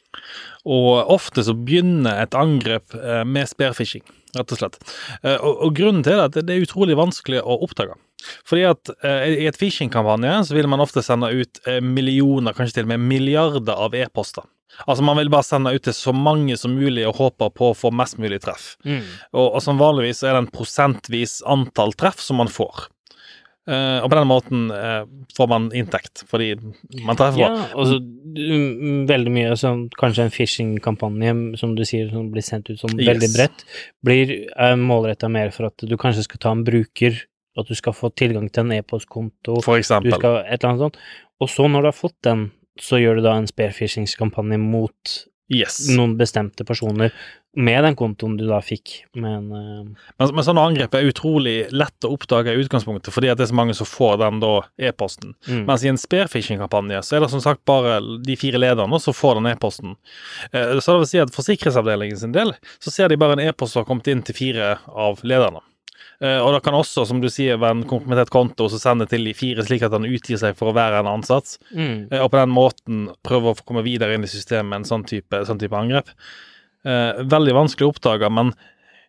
Og 0.68 1.10
ofte 1.10 1.42
så 1.46 1.54
begynner 1.58 2.22
et 2.22 2.36
angrep 2.38 2.94
eh, 2.94 3.24
med 3.26 3.50
spearfishing, 3.50 4.04
rett 4.36 4.54
og 4.54 4.60
slett. 4.60 4.78
Eh, 5.22 5.36
Og, 5.40 5.66
og 5.66 5.74
grunnen 5.78 6.04
til 6.06 6.14
det 6.14 6.20
er 6.20 6.30
at 6.30 6.38
det 6.46 6.54
er 6.56 6.64
utrolig 6.66 6.96
vanskelig 6.98 7.42
å 7.42 7.58
oppdage. 7.66 7.98
Fordi 8.46 8.64
at 8.70 8.92
eh, 9.02 9.28
i 9.42 9.48
et 9.50 9.58
phishing-kampanje 9.58 10.36
så 10.46 10.54
vil 10.54 10.70
man 10.70 10.80
ofte 10.84 11.02
sende 11.02 11.32
ut 11.34 11.58
millioner, 11.82 12.54
kanskje 12.54 12.78
til 12.80 12.86
og 12.86 12.92
med 12.94 13.06
milliarder 13.10 13.74
av 13.74 13.96
e-poster. 13.98 14.46
Altså 14.86 15.04
man 15.04 15.18
vil 15.18 15.28
bare 15.28 15.44
sende 15.44 15.74
ut 15.74 15.82
til 15.84 15.92
så 15.92 16.14
mange 16.16 16.54
som 16.56 16.72
mulig 16.72 17.02
og 17.04 17.18
håper 17.18 17.50
på 17.52 17.72
å 17.72 17.76
få 17.76 17.90
mest 17.92 18.16
mulig 18.22 18.38
treff. 18.40 18.76
Og, 18.86 19.48
og 19.56 19.60
som 19.60 19.76
vanligvis 19.82 20.22
er 20.24 20.32
det 20.32 20.44
en 20.46 20.52
prosentvis 20.54 21.40
antall 21.44 21.92
treff 21.98 22.22
som 22.24 22.38
man 22.40 22.48
får. 22.48 22.86
Eh, 23.68 23.98
og 24.02 24.08
på 24.10 24.16
den 24.18 24.26
måten 24.26 24.62
uh, 24.74 25.04
får 25.36 25.48
man 25.52 25.68
inntekt, 25.78 26.24
fordi 26.26 26.48
man 27.06 27.14
treffer 27.18 27.44
Ja, 27.44 27.50
og 27.78 27.86
så 27.86 27.98
mm, 28.02 29.04
veldig 29.06 29.30
mye 29.30 29.52
sånn 29.60 29.84
kanskje 30.00 30.24
en 30.26 30.32
phishing-kampanje, 30.34 31.34
som 31.60 31.76
du 31.78 31.84
sier, 31.86 32.08
som 32.10 32.32
blir 32.34 32.42
sendt 32.42 32.72
ut 32.72 32.80
sånn 32.80 32.96
Yes. 32.98 33.06
veldig 33.12 33.28
bredt, 33.36 33.62
blir 34.02 34.32
uh, 34.56 34.74
målretta 34.80 35.30
mer 35.30 35.54
for 35.54 35.70
at 35.70 35.86
du 35.86 35.94
kanskje 36.00 36.26
skal 36.26 36.42
ta 36.42 36.54
en 36.56 36.64
bruker, 36.66 37.22
at 37.58 37.68
du 37.70 37.74
skal 37.78 37.94
få 37.94 38.10
tilgang 38.18 38.48
til 38.50 38.64
en 38.66 38.74
e-postkonto, 38.80 39.60
for 39.62 39.78
du 39.78 39.84
eksempel. 39.84 40.16
skal 40.18 40.40
et 40.42 40.56
eller 40.58 40.72
annet 40.72 40.86
sånt. 40.88 40.98
Og 41.42 41.50
så, 41.52 41.68
når 41.70 41.86
du 41.86 41.90
har 41.92 41.98
fått 42.00 42.18
den, 42.26 42.48
så 42.80 42.98
gjør 42.98 43.20
du 43.20 43.26
da 43.28 43.36
en 43.38 43.46
spearfishing-kampanje 43.50 44.58
mot 44.58 45.18
Yes. 45.52 45.82
noen 45.92 46.14
bestemte 46.16 46.64
personer 46.64 47.12
med 47.54 47.84
den 47.84 47.96
kontoen 47.98 48.38
du 48.40 48.46
da 48.48 48.62
fikk, 48.64 49.02
men 49.12 49.48
uh... 49.52 49.82
Men, 50.16 50.30
men 50.32 50.44
sånne 50.46 50.62
angrep 50.64 50.94
er 50.96 51.08
utrolig 51.10 51.56
lett 51.68 52.06
å 52.06 52.12
oppdage 52.14 52.54
i 52.54 52.62
utgangspunktet, 52.62 53.12
fordi 53.12 53.28
at 53.28 53.36
det 53.36 53.44
er 53.44 53.50
så 53.50 53.58
mange 53.58 53.74
som 53.76 53.88
får 53.88 54.14
den 54.22 54.38
da 54.40 54.52
e-posten. 54.80 55.34
mm. 55.44 55.64
Mens 55.68 55.84
i 55.84 55.90
en 55.90 56.00
spearfishing-kampanje 56.00 57.02
så 57.04 57.18
er 57.18 57.24
det 57.26 57.32
som 57.34 57.42
sagt 57.44 57.60
bare 57.68 57.98
de 58.24 58.36
fire 58.40 58.60
lederne 58.62 59.00
som 59.04 59.16
får 59.16 59.36
den 59.40 59.50
e-posten. 59.52 59.98
Uh, 60.54 60.78
Så 60.80 60.94
det 60.94 61.02
vil 61.02 61.10
si 61.10 61.20
at 61.20 61.34
for 61.34 61.44
sikkerhetsavdelingen 61.44 62.22
sin 62.22 62.32
del 62.32 62.54
så 62.80 62.94
ser 62.94 63.12
de 63.12 63.18
bare 63.20 63.36
en 63.36 63.44
e-post 63.44 63.76
som 63.76 63.82
har 63.82 63.90
kommet 63.90 64.08
inn 64.08 64.24
til 64.24 64.38
fire 64.38 64.78
av 64.88 65.20
lederne. 65.20 65.60
Uh, 66.22 66.38
Og 66.40 66.54
det 66.54 66.62
kan 66.64 66.78
også, 66.78 67.04
som 67.04 67.20
du 67.20 67.28
sier, 67.28 67.60
være 67.60 67.82
en 67.82 67.88
kompromittert 67.90 68.32
konto 68.32 68.70
som 68.72 68.80
sender 68.80 69.10
til 69.10 69.28
de 69.28 69.34
fire, 69.36 69.66
slik 69.66 69.84
at 69.84 69.92
han 69.92 70.08
utgir 70.08 70.40
seg 70.40 70.56
for 70.56 70.72
å 70.72 70.76
være 70.78 71.02
en 71.02 71.10
ansatt. 71.18 71.58
Mm. 71.74 72.08
Og 72.22 72.30
på 72.32 72.40
den 72.40 72.56
måten 72.56 73.04
prøve 73.26 73.52
å 73.52 73.60
komme 73.60 73.84
videre 73.84 74.16
inn 74.16 74.24
i 74.24 74.30
systemet 74.30 74.70
med 74.70 74.80
en 74.80 74.88
sånn 74.88 75.04
type, 75.04 75.44
sånn 75.44 75.60
type 75.60 75.76
angrep. 75.76 76.16
Eh, 76.82 77.22
veldig 77.30 77.54
vanskelig 77.54 77.86
å 77.86 77.92
oppdage, 77.92 78.30
men 78.34 78.50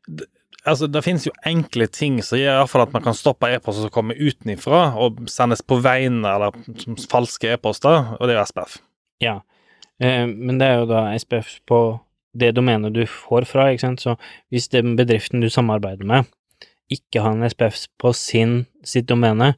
det, 0.05 0.27
altså, 0.61 0.87
det 0.91 1.01
finnes 1.05 1.25
jo 1.25 1.33
enkle 1.49 1.87
ting 1.89 2.19
som 2.21 2.37
gjør 2.37 2.53
i 2.53 2.59
hvert 2.61 2.69
fall 2.69 2.85
at 2.85 2.93
man 2.93 3.05
kan 3.05 3.17
stoppe 3.17 3.49
e-poster 3.49 3.87
som 3.87 3.93
kommer 3.93 4.19
utenifra 4.19 4.91
og 5.01 5.23
sendes 5.31 5.65
på 5.65 5.79
vegne 5.81 6.35
eller 6.35 6.53
som 6.83 6.99
falske 7.09 7.55
e-poster, 7.55 8.13
og 8.19 8.29
det 8.29 8.35
er 8.35 8.41
jo 8.41 8.45
SPF. 8.51 8.77
Ja, 9.23 9.39
eh, 9.97 10.27
men 10.29 10.61
det 10.61 10.69
er 10.69 10.83
jo 10.83 10.91
da 10.93 11.07
SPF 11.17 11.57
på 11.69 11.81
det 12.37 12.53
domenet 12.57 12.93
du 12.93 13.03
får 13.09 13.49
fra, 13.49 13.67
ikke 13.71 13.87
sant, 13.87 14.05
så 14.05 14.15
hvis 14.53 14.69
den 14.73 14.95
bedriften 14.97 15.41
du 15.41 15.49
samarbeider 15.53 16.05
med 16.09 16.29
ikke 16.93 17.21
har 17.23 17.33
en 17.33 17.49
SPF 17.49 17.87
på 18.01 18.11
sin, 18.13 18.57
sitt 18.85 19.07
domene, 19.09 19.55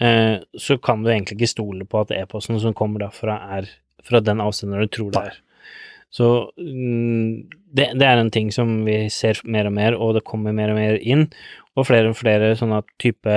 eh, 0.00 0.36
så 0.58 0.76
kan 0.82 1.00
du 1.00 1.08
egentlig 1.08 1.38
ikke 1.38 1.54
stole 1.54 1.88
på 1.88 2.02
at 2.02 2.12
e-posten 2.16 2.60
som 2.60 2.76
kommer 2.76 3.06
derfra 3.06 3.38
er 3.56 3.70
fra 4.04 4.20
den 4.20 4.42
avsenderen 4.44 4.88
du 4.88 4.92
tror 4.92 5.14
det 5.14 5.22
er. 5.30 5.38
Så 6.14 6.26
mm, 6.56 7.48
det, 7.76 7.90
det 8.00 8.06
er 8.08 8.20
en 8.20 8.32
ting 8.32 8.50
som 8.54 8.80
vi 8.86 9.00
ser 9.12 9.40
mer 9.44 9.68
og 9.68 9.74
mer, 9.76 9.96
og 9.96 10.16
det 10.16 10.24
kommer 10.28 10.56
mer 10.56 10.72
og 10.72 10.78
mer 10.80 10.98
inn, 11.02 11.26
og 11.78 11.86
flere 11.86 12.10
og 12.10 12.18
flere 12.18 12.54
sånne 12.58 12.80
type 13.00 13.34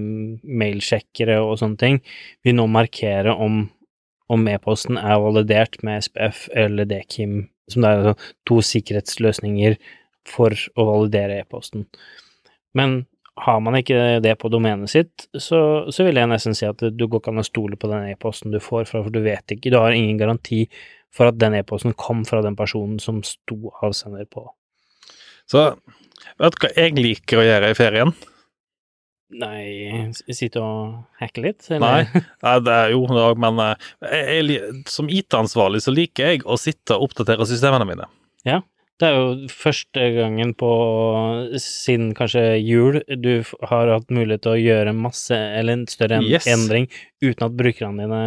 mm, 0.00 0.44
mailsjekkere 0.44 1.38
og 1.44 1.58
sånne 1.60 1.80
ting 1.80 2.00
vil 2.46 2.56
nå 2.58 2.68
markere 2.70 3.36
om 3.36 3.66
om 4.32 4.46
e-posten 4.48 4.96
er 4.96 5.20
validert 5.20 5.76
med 5.84 6.04
SPF 6.06 6.46
eller 6.56 6.88
DKIM, 6.88 7.42
som 7.70 7.84
det 7.84 7.90
er 7.90 7.98
altså 7.98 8.30
to 8.48 8.60
sikkerhetsløsninger 8.64 9.76
for 10.28 10.56
å 10.80 10.86
validere 10.88 11.42
e-posten. 11.42 11.84
Men 12.76 13.02
har 13.44 13.60
man 13.60 13.76
ikke 13.76 14.20
det 14.22 14.36
på 14.38 14.48
domenet 14.52 14.92
sitt, 14.92 15.26
så, 15.34 15.90
så 15.90 16.06
vil 16.06 16.20
jeg 16.20 16.30
nesten 16.30 16.54
si 16.56 16.66
at 16.68 16.80
du 16.80 17.06
går 17.06 17.20
ikke 17.20 17.34
an 17.34 17.42
å 17.42 17.46
stole 17.46 17.78
på 17.80 17.90
den 17.90 18.12
e-posten 18.12 18.54
du 18.54 18.60
får 18.62 18.86
for 18.90 19.10
du 19.12 19.20
vet 19.24 19.56
ikke, 19.56 19.72
du 19.74 19.80
har 19.80 19.96
ingen 19.96 20.20
garanti 20.20 20.64
for 21.14 21.30
at 21.30 21.38
den 21.40 21.56
e-posten 21.58 21.94
kom 21.98 22.24
fra 22.28 22.42
den 22.44 22.56
personen 22.58 22.98
som 23.02 23.22
sto 23.26 23.72
avsender 23.84 24.26
på. 24.30 24.48
Så 25.50 25.66
vet 26.40 26.56
du 26.56 26.62
hva 26.64 26.70
jeg 26.74 26.96
liker 26.98 27.40
å 27.40 27.46
gjøre 27.46 27.72
i 27.72 27.78
ferien? 27.78 28.14
Nei, 29.34 30.12
sitte 30.36 30.60
og 30.62 31.06
hacke 31.18 31.42
litt? 31.42 31.66
Nei, 31.72 32.04
Nei, 32.44 32.56
det 32.62 32.74
er 32.74 32.92
jo 32.92 33.06
det 33.10 33.22
òg, 33.24 33.40
men 33.42 33.58
eh, 33.64 33.88
jeg, 34.04 34.44
jeg, 34.54 34.82
som 34.90 35.08
IT-ansvarlig 35.10 35.82
så 35.82 35.94
liker 35.94 36.34
jeg 36.34 36.44
å 36.46 36.58
sitte 36.60 36.98
og 36.98 37.08
oppdatere 37.08 37.48
systemene 37.48 37.88
mine. 37.88 38.06
Det 39.02 39.08
er 39.08 39.16
jo 39.18 39.48
første 39.50 40.02
gangen 40.14 40.52
på 40.54 40.68
siden 41.58 42.12
kanskje 42.14 42.42
jul 42.62 43.00
du 43.18 43.42
har 43.66 43.90
hatt 43.90 44.12
mulighet 44.14 44.44
til 44.44 44.52
å 44.54 44.60
gjøre 44.60 44.92
masse, 44.94 45.34
eller 45.34 45.80
en 45.80 45.86
større 45.90 46.20
en 46.20 46.28
Yes. 46.28 46.46
endring, 46.46 46.86
uten 47.24 47.46
at 47.48 47.56
brukerne 47.58 48.04
dine 48.06 48.20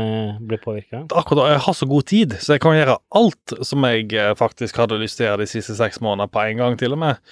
blir 0.43 0.59
påvirka. 0.59 1.05
Akkurat 1.15 1.53
Jeg 1.53 1.63
har 1.67 1.73
så 1.79 1.87
god 1.87 2.05
tid, 2.11 2.35
så 2.43 2.57
jeg 2.57 2.61
kan 2.65 2.75
gjøre 2.75 2.97
alt 3.15 3.55
som 3.63 3.87
jeg 3.87 4.11
eh, 4.13 4.33
faktisk 4.35 4.75
hadde 4.83 4.99
lyst 4.99 5.17
til 5.21 5.27
å 5.27 5.31
gjøre 5.31 5.45
de 5.45 5.51
siste 5.55 5.77
seks 5.79 6.01
månedene 6.03 6.31
på 6.35 6.43
en 6.43 6.57
gang, 6.57 6.77
til 6.77 6.91
og 6.97 6.99
med. 7.05 7.23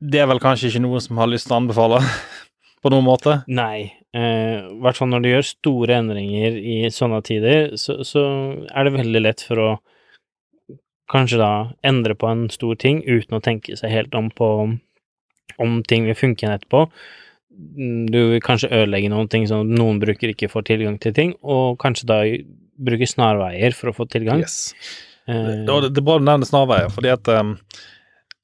Det 0.00 0.20
er 0.24 0.26
vel 0.32 0.40
kanskje 0.42 0.72
ikke 0.72 0.82
noe 0.88 1.00
som 1.04 1.20
har 1.20 1.28
lyst 1.30 1.46
til 1.50 1.54
å 1.58 1.60
anbefale 1.60 2.00
på 2.82 2.90
noen 2.90 3.04
måte? 3.06 3.42
Nei, 3.52 3.92
eh, 4.16 4.64
hvert 4.80 4.96
fall 4.96 5.12
når 5.12 5.22
du 5.22 5.28
gjør 5.34 5.48
store 5.52 6.00
endringer 6.00 6.56
i 6.56 6.80
sånne 6.90 7.20
tider, 7.28 7.76
så, 7.76 8.00
så 8.00 8.24
er 8.72 8.88
det 8.88 8.96
veldig 8.96 9.22
lett 9.28 9.44
for 9.44 9.60
å 9.60 9.70
kanskje 11.10 11.40
da 11.40 11.52
endre 11.86 12.14
på 12.18 12.28
en 12.30 12.46
stor 12.52 12.76
ting 12.78 13.02
uten 13.06 13.38
å 13.38 13.42
tenke 13.42 13.76
seg 13.78 13.90
helt 13.90 14.14
om 14.14 14.30
på 14.30 14.48
om 15.60 15.82
ting 15.84 16.06
vil 16.08 16.16
funke 16.16 16.44
igjen 16.44 16.54
etterpå. 16.54 16.86
Mm, 17.52 18.06
Du 18.12 18.18
vil 18.32 18.42
kanskje 18.44 18.70
ødelegge 18.72 19.10
noen 19.12 19.28
ting 19.28 19.44
sånn 19.48 19.74
noen 19.76 20.00
bruker 20.02 20.32
ikke 20.32 20.50
får 20.52 20.68
tilgang 20.70 20.98
til 21.02 21.14
ting, 21.16 21.34
og 21.42 21.78
kanskje 21.82 22.08
da 22.08 22.20
bruke 22.82 23.08
snarveier 23.08 23.74
for 23.76 23.90
å 23.92 23.96
få 23.96 24.06
tilgang. 24.10 24.40
Yes. 24.40 24.72
Eh, 25.28 25.66
det, 25.66 25.76
det 25.92 26.00
er 26.00 26.06
bra 26.06 26.18
du 26.18 26.26
nevner 26.26 26.48
snarveier, 26.48 26.88
fordi 26.94 27.12
at 27.12 27.28
um, 27.36 27.52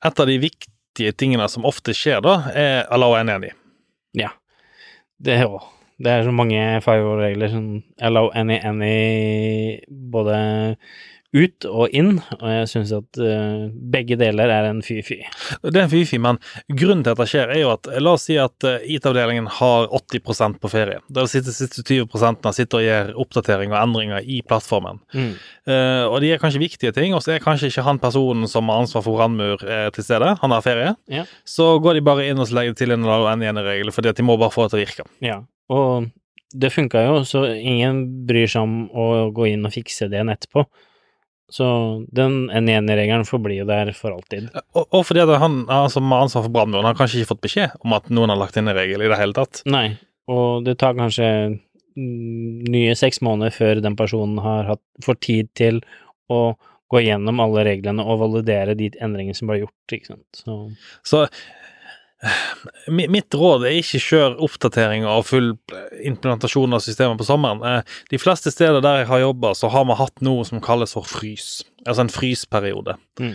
et 0.05 0.21
av 0.21 0.29
de 0.29 0.37
viktige 0.43 1.15
tingene 1.17 1.49
som 1.51 1.67
ofte 1.69 1.95
skjer 1.97 2.23
da, 2.25 2.37
er 2.53 2.85
allow 2.95 3.17
and 3.19 3.33
any. 3.33 3.51
Ja. 4.19 4.31
Det, 5.19 5.41
å, 5.49 5.63
det 5.99 6.13
er 6.13 6.27
så 6.29 6.35
mange 6.35 6.61
firewall-regler 6.85 7.51
som 7.55 7.69
allow 8.05 8.31
any, 8.39 8.61
any 8.63 9.81
både 9.89 10.39
ut 11.37 11.67
og 11.69 11.93
inn, 11.93 12.15
og 12.39 12.47
jeg 12.49 12.69
syns 12.71 12.93
at 12.97 13.19
uh, 13.21 13.69
begge 13.93 14.17
deler 14.21 14.49
er 14.53 14.69
en 14.71 14.81
fy-fy. 14.85 15.19
Det 15.61 15.75
er 15.75 15.85
en 15.85 15.93
fy-fy, 15.93 16.17
men 16.25 16.39
grunnen 16.73 17.03
til 17.05 17.13
at 17.13 17.21
det 17.21 17.27
skjer, 17.29 17.53
er 17.53 17.61
jo 17.61 17.73
at 17.75 17.91
la 18.01 18.15
oss 18.17 18.25
si 18.29 18.39
at 18.41 18.65
eh, 18.65 18.87
IT-avdelingen 18.95 19.51
har 19.59 19.89
80% 19.93 20.57
på 20.63 20.71
ferie. 20.73 21.03
Sitter 21.29 21.51
de 21.51 21.57
siste 21.57 21.85
20 21.85 22.09
sitter 22.57 22.81
og 22.81 22.87
gjør 22.87 23.13
oppdateringer 23.25 23.77
og 23.77 23.83
endringer 23.83 24.25
i 24.25 24.41
plattformen. 24.47 25.03
Mm. 25.13 25.35
Uh, 25.69 26.05
og 26.09 26.19
de 26.25 26.33
er 26.33 26.41
kanskje 26.41 26.63
viktige 26.65 26.95
ting, 26.97 27.13
og 27.17 27.21
så 27.25 27.37
er 27.37 27.45
kanskje 27.45 27.69
ikke 27.73 27.85
han 27.85 28.01
personen 28.01 28.49
som 28.49 28.73
har 28.73 28.81
ansvar 28.85 29.05
for 29.05 29.21
brannmur 29.21 29.61
til 29.95 30.05
stede. 30.05 30.33
Han 30.41 30.55
har 30.55 30.65
ferie. 30.65 30.95
Ja. 31.13 31.27
Så 31.45 31.75
går 31.85 31.99
de 31.99 32.07
bare 32.09 32.29
inn 32.31 32.41
og 32.41 32.49
legger 32.57 32.77
til 32.79 32.97
en 32.97 33.05
N1-regel, 33.05 33.93
fordi 33.93 34.15
at 34.15 34.17
de 34.17 34.25
må 34.25 34.39
bare 34.41 34.55
få 34.55 34.65
det 34.65 34.73
til 34.73 34.81
å 34.81 34.87
virke. 34.87 35.09
Ja, 35.25 35.43
og 35.69 36.09
det 36.57 36.73
funka 36.73 37.03
jo, 37.05 37.17
så 37.29 37.45
ingen 37.53 38.27
bryr 38.29 38.49
seg 38.49 38.65
om 38.65 38.77
å 38.89 39.29
gå 39.37 39.51
inn 39.51 39.67
og 39.69 39.75
fikse 39.75 40.09
det 40.09 40.23
enn 40.23 40.33
etterpå. 40.33 40.65
Så 41.49 41.67
den 42.13 42.51
N1-regelen 42.53 43.25
forblir 43.25 43.63
jo 43.63 43.69
der 43.69 43.91
for 43.97 44.13
alltid. 44.13 44.51
Og, 44.77 44.85
og 44.85 45.07
fordi 45.09 45.25
han, 45.41 45.63
som 45.93 46.13
har 46.13 46.27
ansvar 46.27 46.45
for 46.45 46.53
brannmuren, 46.53 46.85
har 46.85 46.99
kanskje 46.99 47.23
ikke 47.23 47.33
fått 47.33 47.47
beskjed 47.47 47.79
om 47.81 47.95
at 47.97 48.11
noen 48.13 48.33
har 48.35 48.41
lagt 48.41 48.59
inn 48.61 48.69
en 48.69 48.77
regel 48.77 49.05
i 49.05 49.09
det 49.09 49.21
hele 49.21 49.37
tatt. 49.37 49.63
Nei, 49.69 49.87
og 50.29 50.67
det 50.67 50.77
tar 50.83 50.99
kanskje 50.99 51.29
mm, 51.97 52.67
nye 52.69 52.97
seks 52.99 53.23
måneder 53.25 53.55
før 53.57 53.81
den 53.85 53.97
personen 53.97 54.43
har 54.45 54.75
hatt, 54.75 54.85
får 55.05 55.21
tid 55.25 55.49
til 55.57 55.81
å 56.29 56.43
gå 56.89 57.03
gjennom 57.05 57.41
alle 57.45 57.65
reglene 57.69 58.05
og 58.05 58.21
validere 58.23 58.77
de 58.77 58.91
endringene 59.05 59.37
som 59.37 59.49
ble 59.51 59.63
gjort, 59.63 59.97
ikke 59.97 60.13
sant. 60.13 60.43
Så 60.45 60.59
Så 61.05 61.25
mitt 62.91 63.35
råd 63.39 63.63
er 63.69 63.77
ikke 63.79 64.01
kjør 64.03 64.37
oppdateringer 64.43 65.09
og 65.13 65.27
full 65.29 65.53
implementasjon 66.09 66.75
av 66.75 66.83
systemet 66.83 67.21
på 67.21 67.27
sommeren. 67.29 67.63
Eh, 67.63 67.97
De 68.11 68.19
fleste 68.19 68.51
steder 68.55 68.83
der 68.83 69.03
jeg 69.03 69.11
har 69.13 69.23
jobba, 69.23 69.53
så 69.55 69.71
har 69.71 69.87
vi 69.87 69.99
hatt 70.01 70.23
noe 70.27 70.45
som 70.49 70.61
kalles 70.65 70.97
for 70.97 71.07
frys. 71.07 71.63
Altså 71.87 72.05
en 72.05 72.13
frysperiode. 72.13 72.97
mm. 73.21 73.33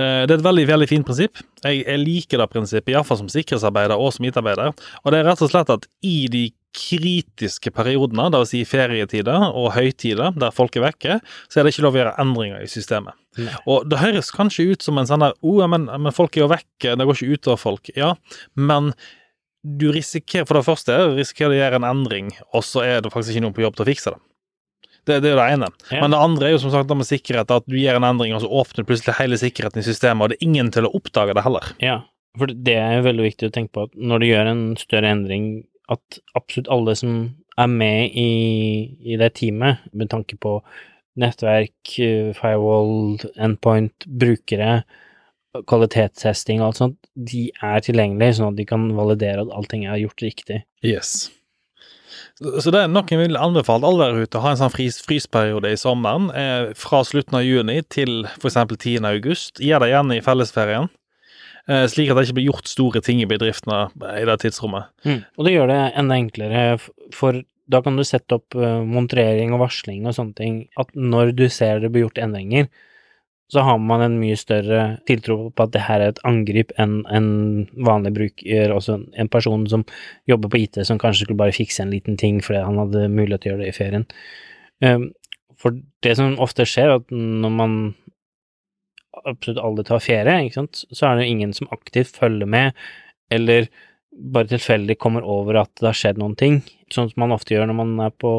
Eh, 0.00 0.24
Det 0.26 0.30
er 0.32 0.38
et 0.40 0.46
veldig 0.48 0.66
veldig 0.66 0.88
fint 0.88 1.06
prinsipp. 1.06 1.42
Jeg, 1.62 1.84
jeg 1.84 1.98
liker 2.00 2.38
det 2.40 2.48
prinsippet, 2.50 2.94
iallfall 2.94 3.18
som 3.20 3.28
sikkerhetsarbeider 3.28 4.00
og 4.00 4.12
som 4.16 4.24
IT-arbeider. 4.24 4.72
Og 5.04 5.12
det 5.12 5.20
er 5.20 5.28
rett 5.28 5.42
og 5.44 5.50
slett 5.52 5.70
at 5.70 5.86
i 6.02 6.26
de 6.32 6.46
kritiske 6.72 7.68
periodene, 7.70 8.30
dvs. 8.32 8.48
Si 8.54 8.62
ferietider 8.64 9.50
og 9.52 9.74
høytider 9.76 10.32
der 10.40 10.54
folk 10.56 10.76
er 10.76 10.86
vekke, 10.88 11.18
så 11.52 11.60
er 11.60 11.66
det 11.68 11.74
ikke 11.74 11.84
lov 11.84 11.98
å 11.98 12.00
gjøre 12.00 12.14
endringer 12.24 12.64
i 12.64 12.70
systemet. 12.70 13.12
Nei. 13.40 13.54
Og 13.70 13.86
det 13.88 14.00
høres 14.02 14.32
kanskje 14.34 14.68
ut 14.74 14.84
som 14.84 15.00
en 15.00 15.08
sånn 15.08 15.24
der 15.24 15.36
oh, 15.40 15.62
men, 15.70 15.88
men 15.88 16.14
folk 16.14 16.36
er 16.36 16.44
jo 16.44 16.52
vekke, 16.52 16.96
det 16.98 17.06
går 17.08 17.18
ikke 17.18 17.38
utover 17.38 17.60
folk. 17.60 17.92
Ja, 17.96 18.12
men 18.58 18.92
du 19.62 19.88
risikerer 19.94 20.46
for 20.48 20.58
det 20.58 20.66
første 20.66 20.98
risikerer 21.14 21.52
du 21.52 21.56
å 21.56 21.62
gjøre 21.62 21.80
en 21.80 21.88
endring, 21.88 22.30
og 22.52 22.66
så 22.66 22.82
er 22.84 23.02
det 23.02 23.12
faktisk 23.14 23.36
ikke 23.36 23.46
noen 23.46 23.56
på 23.56 23.64
jobb 23.64 23.78
til 23.78 23.86
å 23.86 23.90
fikse 23.92 24.14
det. 24.14 24.22
Det, 25.02 25.18
det 25.18 25.30
er 25.30 25.32
jo 25.32 25.38
det 25.40 25.48
ene. 25.56 25.68
Ja. 25.90 26.00
Men 26.04 26.14
det 26.14 26.22
andre 26.22 26.46
er 26.46 26.54
jo 26.54 26.62
som 26.62 26.72
sagt 26.74 26.90
det 26.90 26.96
med 26.98 27.08
sikkerhet, 27.08 27.50
at 27.50 27.66
du 27.66 27.74
gjør 27.78 27.98
en 27.98 28.06
endring, 28.12 28.34
og 28.36 28.44
så 28.44 28.50
åpner 28.62 28.86
plutselig 28.86 29.16
hele 29.18 29.38
sikkerheten 29.40 29.82
i 29.82 29.86
systemet, 29.86 30.24
og 30.24 30.30
det 30.30 30.38
er 30.38 30.46
ingen 30.46 30.70
til 30.74 30.86
å 30.86 30.92
oppdage 30.98 31.34
det 31.38 31.46
heller. 31.46 31.72
Ja, 31.82 31.98
for 32.38 32.52
det 32.52 32.76
er 32.78 32.96
jo 32.98 33.06
veldig 33.08 33.26
viktig 33.26 33.50
å 33.50 33.54
tenke 33.54 33.74
på 33.74 33.86
at 33.88 33.96
når 33.98 34.22
du 34.22 34.28
gjør 34.28 34.50
en 34.52 34.64
større 34.80 35.10
endring, 35.14 35.48
at 35.90 36.22
absolutt 36.38 36.70
alle 36.72 36.94
som 36.98 37.16
er 37.60 37.68
med 37.68 38.14
i, 38.16 38.30
i 39.04 39.18
det 39.20 39.34
teamet, 39.40 39.82
med 39.92 40.10
tanke 40.12 40.38
på 40.40 40.60
nettverk, 41.20 41.98
eh, 41.98 42.32
firewall, 42.36 43.18
endpoint, 43.36 44.06
brukere, 44.06 44.82
kvalitetstesting 45.68 46.62
og 46.62 46.70
alt 46.70 46.80
sånt, 46.80 46.98
de 47.12 47.50
er 47.60 47.84
tilgjengelige, 47.84 48.38
sånn 48.38 48.54
at 48.54 48.58
de 48.60 48.66
kan 48.68 48.88
validere 48.96 49.44
at 49.44 49.52
allting 49.52 49.84
er 49.84 50.00
gjort 50.00 50.24
riktig. 50.24 50.62
Yes. 50.86 51.30
Så 52.40 52.72
det 52.72 52.80
er 52.80 52.90
nok 52.90 53.12
en 53.12 53.20
vil 53.20 53.36
anbefale 53.38 53.86
alle 53.86 54.08
der 54.08 54.24
ute 54.24 54.40
å 54.40 54.42
ha 54.44 54.54
en 54.54 54.60
sånn 54.62 54.72
frys, 54.72 54.98
frysperiode 55.04 55.68
i 55.68 55.78
sommeren, 55.78 56.30
eh, 56.34 56.72
fra 56.78 57.02
slutten 57.06 57.38
av 57.38 57.44
juni 57.44 57.82
til 57.92 58.24
f.eks. 58.38 58.56
10. 58.72 59.04
august. 59.12 59.60
Gjør 59.62 59.84
det 59.84 59.92
gjerne 59.92 60.16
i 60.16 60.24
fellesferien, 60.24 60.88
eh, 61.68 61.84
slik 61.92 62.10
at 62.10 62.16
det 62.16 62.26
ikke 62.26 62.38
blir 62.40 62.48
gjort 62.50 62.72
store 62.72 63.04
ting 63.04 63.20
i 63.22 63.28
bedriftene 63.28 63.84
i 64.16 64.24
det 64.28 64.40
tidsrommet. 64.40 64.88
Og 65.36 65.46
det 65.46 65.54
gjør 65.54 65.68
det 65.68 65.80
enda 66.00 66.18
enklere, 66.18 66.64
for 67.12 67.42
da 67.72 67.80
kan 67.84 67.96
du 67.98 68.04
sette 68.04 68.36
opp 68.36 68.54
montrering 68.86 69.54
og 69.56 69.62
varsling 69.64 70.04
og 70.06 70.16
sånne 70.16 70.36
ting, 70.38 70.56
at 70.80 70.92
når 70.94 71.32
du 71.38 71.46
ser 71.52 71.80
det 71.82 71.90
blir 71.94 72.06
gjort 72.06 72.20
endringer, 72.22 72.68
så 73.52 73.60
har 73.66 73.78
man 73.78 74.00
en 74.00 74.14
mye 74.16 74.36
større 74.40 74.98
tiltro 75.08 75.50
på 75.52 75.64
at 75.66 75.72
det 75.74 75.82
her 75.84 76.00
er 76.00 76.12
et 76.14 76.20
angrip 76.28 76.70
enn 76.80 77.02
en 77.12 77.26
vanlig 77.84 78.14
bruker, 78.16 78.72
altså 78.72 78.96
en- 79.12 79.28
person 79.28 79.66
som 79.68 79.84
jobber 80.28 80.48
på 80.48 80.62
IT, 80.62 80.86
som 80.86 80.98
kanskje 80.98 81.26
skulle 81.26 81.36
bare 81.42 81.52
fikse 81.52 81.82
en 81.82 81.92
liten 81.92 82.16
ting 82.16 82.40
fordi 82.40 82.64
han 82.64 82.78
hadde 82.80 83.10
mulighet 83.12 83.42
til 83.42 83.52
å 83.52 83.54
gjøre 83.56 83.64
det 83.64 83.68
i 83.68 83.76
ferien. 83.76 84.06
Um, 84.80 85.12
For 85.62 85.76
det 86.02 86.16
som 86.16 86.40
ofte 86.40 86.64
skjer, 86.66 86.88
er 86.88 86.94
at 86.96 87.10
når 87.12 87.50
man 87.54 87.94
absolutt 89.28 89.62
alle 89.62 89.84
tar 89.84 90.00
ferie, 90.00 90.50
så 90.50 91.06
er 91.06 91.20
det 91.20 91.28
ingen 91.28 91.52
som 91.52 91.68
aktivt 91.70 92.16
følger 92.16 92.48
med, 92.48 92.72
eller 93.30 93.68
bare 94.12 94.50
tilfeldig 94.50 94.98
kommer 95.00 95.24
over 95.24 95.62
at 95.62 95.70
det 95.80 95.88
har 95.88 95.96
skjedd 95.98 96.18
noen 96.20 96.36
ting, 96.38 96.60
sånn 96.92 97.08
som 97.10 97.22
man 97.24 97.32
ofte 97.34 97.54
gjør 97.54 97.70
når 97.70 97.78
man 97.78 97.92
er 98.06 98.10
på, 98.12 98.32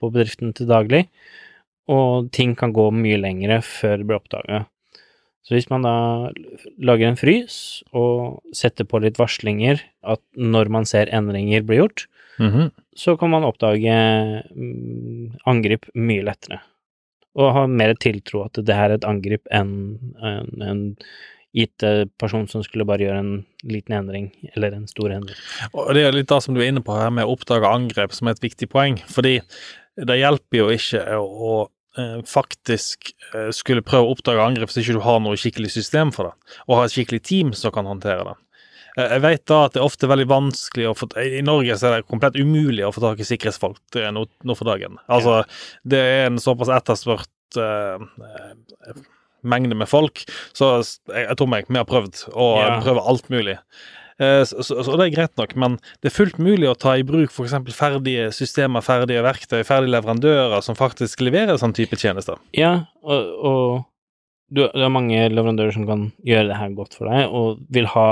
på 0.00 0.10
bedriften 0.12 0.52
til 0.56 0.68
daglig, 0.70 1.06
og 1.88 2.28
ting 2.36 2.52
kan 2.58 2.74
gå 2.76 2.90
mye 2.92 3.16
lengre 3.20 3.62
før 3.64 3.96
det 3.98 4.08
blir 4.08 4.18
oppdaga. 4.20 4.66
Så 5.48 5.54
hvis 5.56 5.70
man 5.72 5.86
da 5.86 5.94
lager 6.84 7.08
en 7.08 7.16
frys 7.16 7.80
og 7.96 8.42
setter 8.52 8.84
på 8.84 9.00
litt 9.00 9.16
varslinger 9.16 9.80
at 10.04 10.20
når 10.36 10.68
man 10.74 10.84
ser 10.88 11.08
endringer 11.14 11.64
bli 11.64 11.80
gjort, 11.80 12.06
Mhm. 12.38 12.68
så 12.94 13.16
kan 13.18 13.30
man 13.32 13.42
oppdage 13.42 13.90
mm, 14.54 15.40
angrip 15.50 15.88
mye 15.98 16.22
lettere. 16.22 16.60
Og 17.34 17.52
ha 17.54 17.64
mer 17.66 17.94
tiltro 17.98 18.44
at 18.44 18.60
det 18.62 18.76
her 18.76 18.90
er 18.92 18.94
et 18.94 19.06
angrip 19.08 19.42
enn 19.50 19.72
en, 20.22 20.62
en 20.62 20.96
IT-person 21.64 22.46
som 22.50 22.62
skulle 22.64 22.86
bare 22.88 23.06
gjøre 23.06 23.22
en 23.22 23.32
liten 23.66 23.96
endring, 23.98 24.28
eller 24.54 24.76
en 24.76 24.86
stor 24.90 25.14
endring. 25.14 25.38
Og 25.72 25.90
det 25.96 26.04
er 26.06 26.16
litt 26.16 26.30
det 26.30 26.40
som 26.44 26.56
du 26.56 26.62
er 26.62 26.70
inne 26.72 26.84
på 26.84 26.96
her 26.96 27.10
med 27.14 27.26
å 27.26 27.34
oppdage 27.34 27.68
angrep, 27.68 28.14
som 28.14 28.28
er 28.28 28.36
et 28.36 28.46
viktig 28.46 28.70
poeng. 28.72 29.00
Fordi 29.10 29.38
det 29.98 30.18
hjelper 30.20 30.60
jo 30.60 30.68
ikke 30.74 31.04
å, 31.18 31.54
eh, 31.98 32.18
faktisk 32.28 33.12
eh, 33.32 33.50
skulle 33.54 33.86
prøve 33.86 34.06
å 34.06 34.16
oppdage 34.16 34.44
angrep 34.44 34.70
hvis 34.70 34.84
ikke 34.84 34.98
du 34.98 35.06
har 35.06 35.22
noe 35.24 35.38
skikkelig 35.40 35.72
system 35.74 36.12
for 36.14 36.30
det, 36.30 36.54
og 36.66 36.78
har 36.78 36.88
et 36.88 36.94
skikkelig 36.94 37.24
team 37.26 37.54
som 37.56 37.74
kan 37.74 37.88
håndtere 37.88 38.28
det. 38.30 38.36
Eh, 38.98 39.14
Jeg 39.14 39.24
vet 39.24 39.44
da 39.50 39.64
at 39.66 39.74
det 39.74 39.82
er 39.82 39.88
ofte 39.88 40.10
veldig 40.10 40.28
vanskelig 40.30 40.88
å 40.90 40.96
få 40.98 41.10
I 41.22 41.42
Norge 41.46 41.76
så 41.78 41.90
er 41.90 41.98
det 41.98 42.10
komplett 42.10 42.38
umulig 42.38 42.86
å 42.86 42.92
få 42.94 43.04
tak 43.04 43.22
i 43.22 43.28
sikkerhetsfolk 43.28 43.80
det 43.94 44.06
er 44.06 44.14
nå, 44.14 44.26
nå 44.44 44.58
for 44.58 44.70
dagen. 44.70 44.98
Altså, 45.08 45.42
det 45.84 45.98
er 45.98 46.26
en 46.28 46.40
såpass 46.42 46.72
etterspurt 46.72 47.58
uh, 47.58 47.98
eh, 47.98 49.06
mengde 49.42 49.76
med 49.78 49.88
folk, 49.88 50.24
så 50.56 50.78
jeg, 50.82 51.26
jeg 51.28 51.36
tror 51.38 51.48
meg, 51.48 51.68
vi 51.68 51.78
har 51.80 51.84
prøvd, 51.88 52.24
å 52.34 52.48
Ja. 52.58 52.80
prøve 52.82 53.04
alt 53.06 53.28
mulig. 53.30 53.58
Eh, 54.20 54.42
Så, 54.44 54.64
så, 54.66 54.82
så 54.82 54.96
det 54.98 55.06
er 55.12 55.14
greit 55.14 55.36
nok, 55.38 55.52
men 55.54 55.76
det 56.02 56.10
er 56.10 56.16
fullt 56.16 56.38
mulig 56.42 56.66
å 56.66 56.74
ta 56.78 56.96
i 56.98 57.04
bruk 57.06 57.30
f.eks. 57.30 57.54
ferdige 57.76 58.32
systemer, 58.34 58.82
ferdige 58.82 59.22
verktøy, 59.22 59.62
ferdige 59.62 59.94
leverandører 59.94 60.60
som 60.66 60.74
faktisk 60.74 61.20
leverer 61.22 61.56
sånn 61.60 61.72
type 61.76 61.94
tjenester. 61.96 62.34
Ja, 62.52 62.86
og, 63.02 63.30
og 63.46 63.84
du, 64.50 64.62
det 64.64 64.82
er 64.82 64.90
mange 64.90 65.28
leverandører 65.30 65.72
som 65.76 65.86
kan 65.86 66.06
gjøre 66.26 66.48
det 66.50 66.56
her 66.58 66.70
godt 66.74 66.94
for 66.98 67.06
deg, 67.12 67.28
og 67.30 67.60
vil 67.70 67.86
ha 67.94 68.08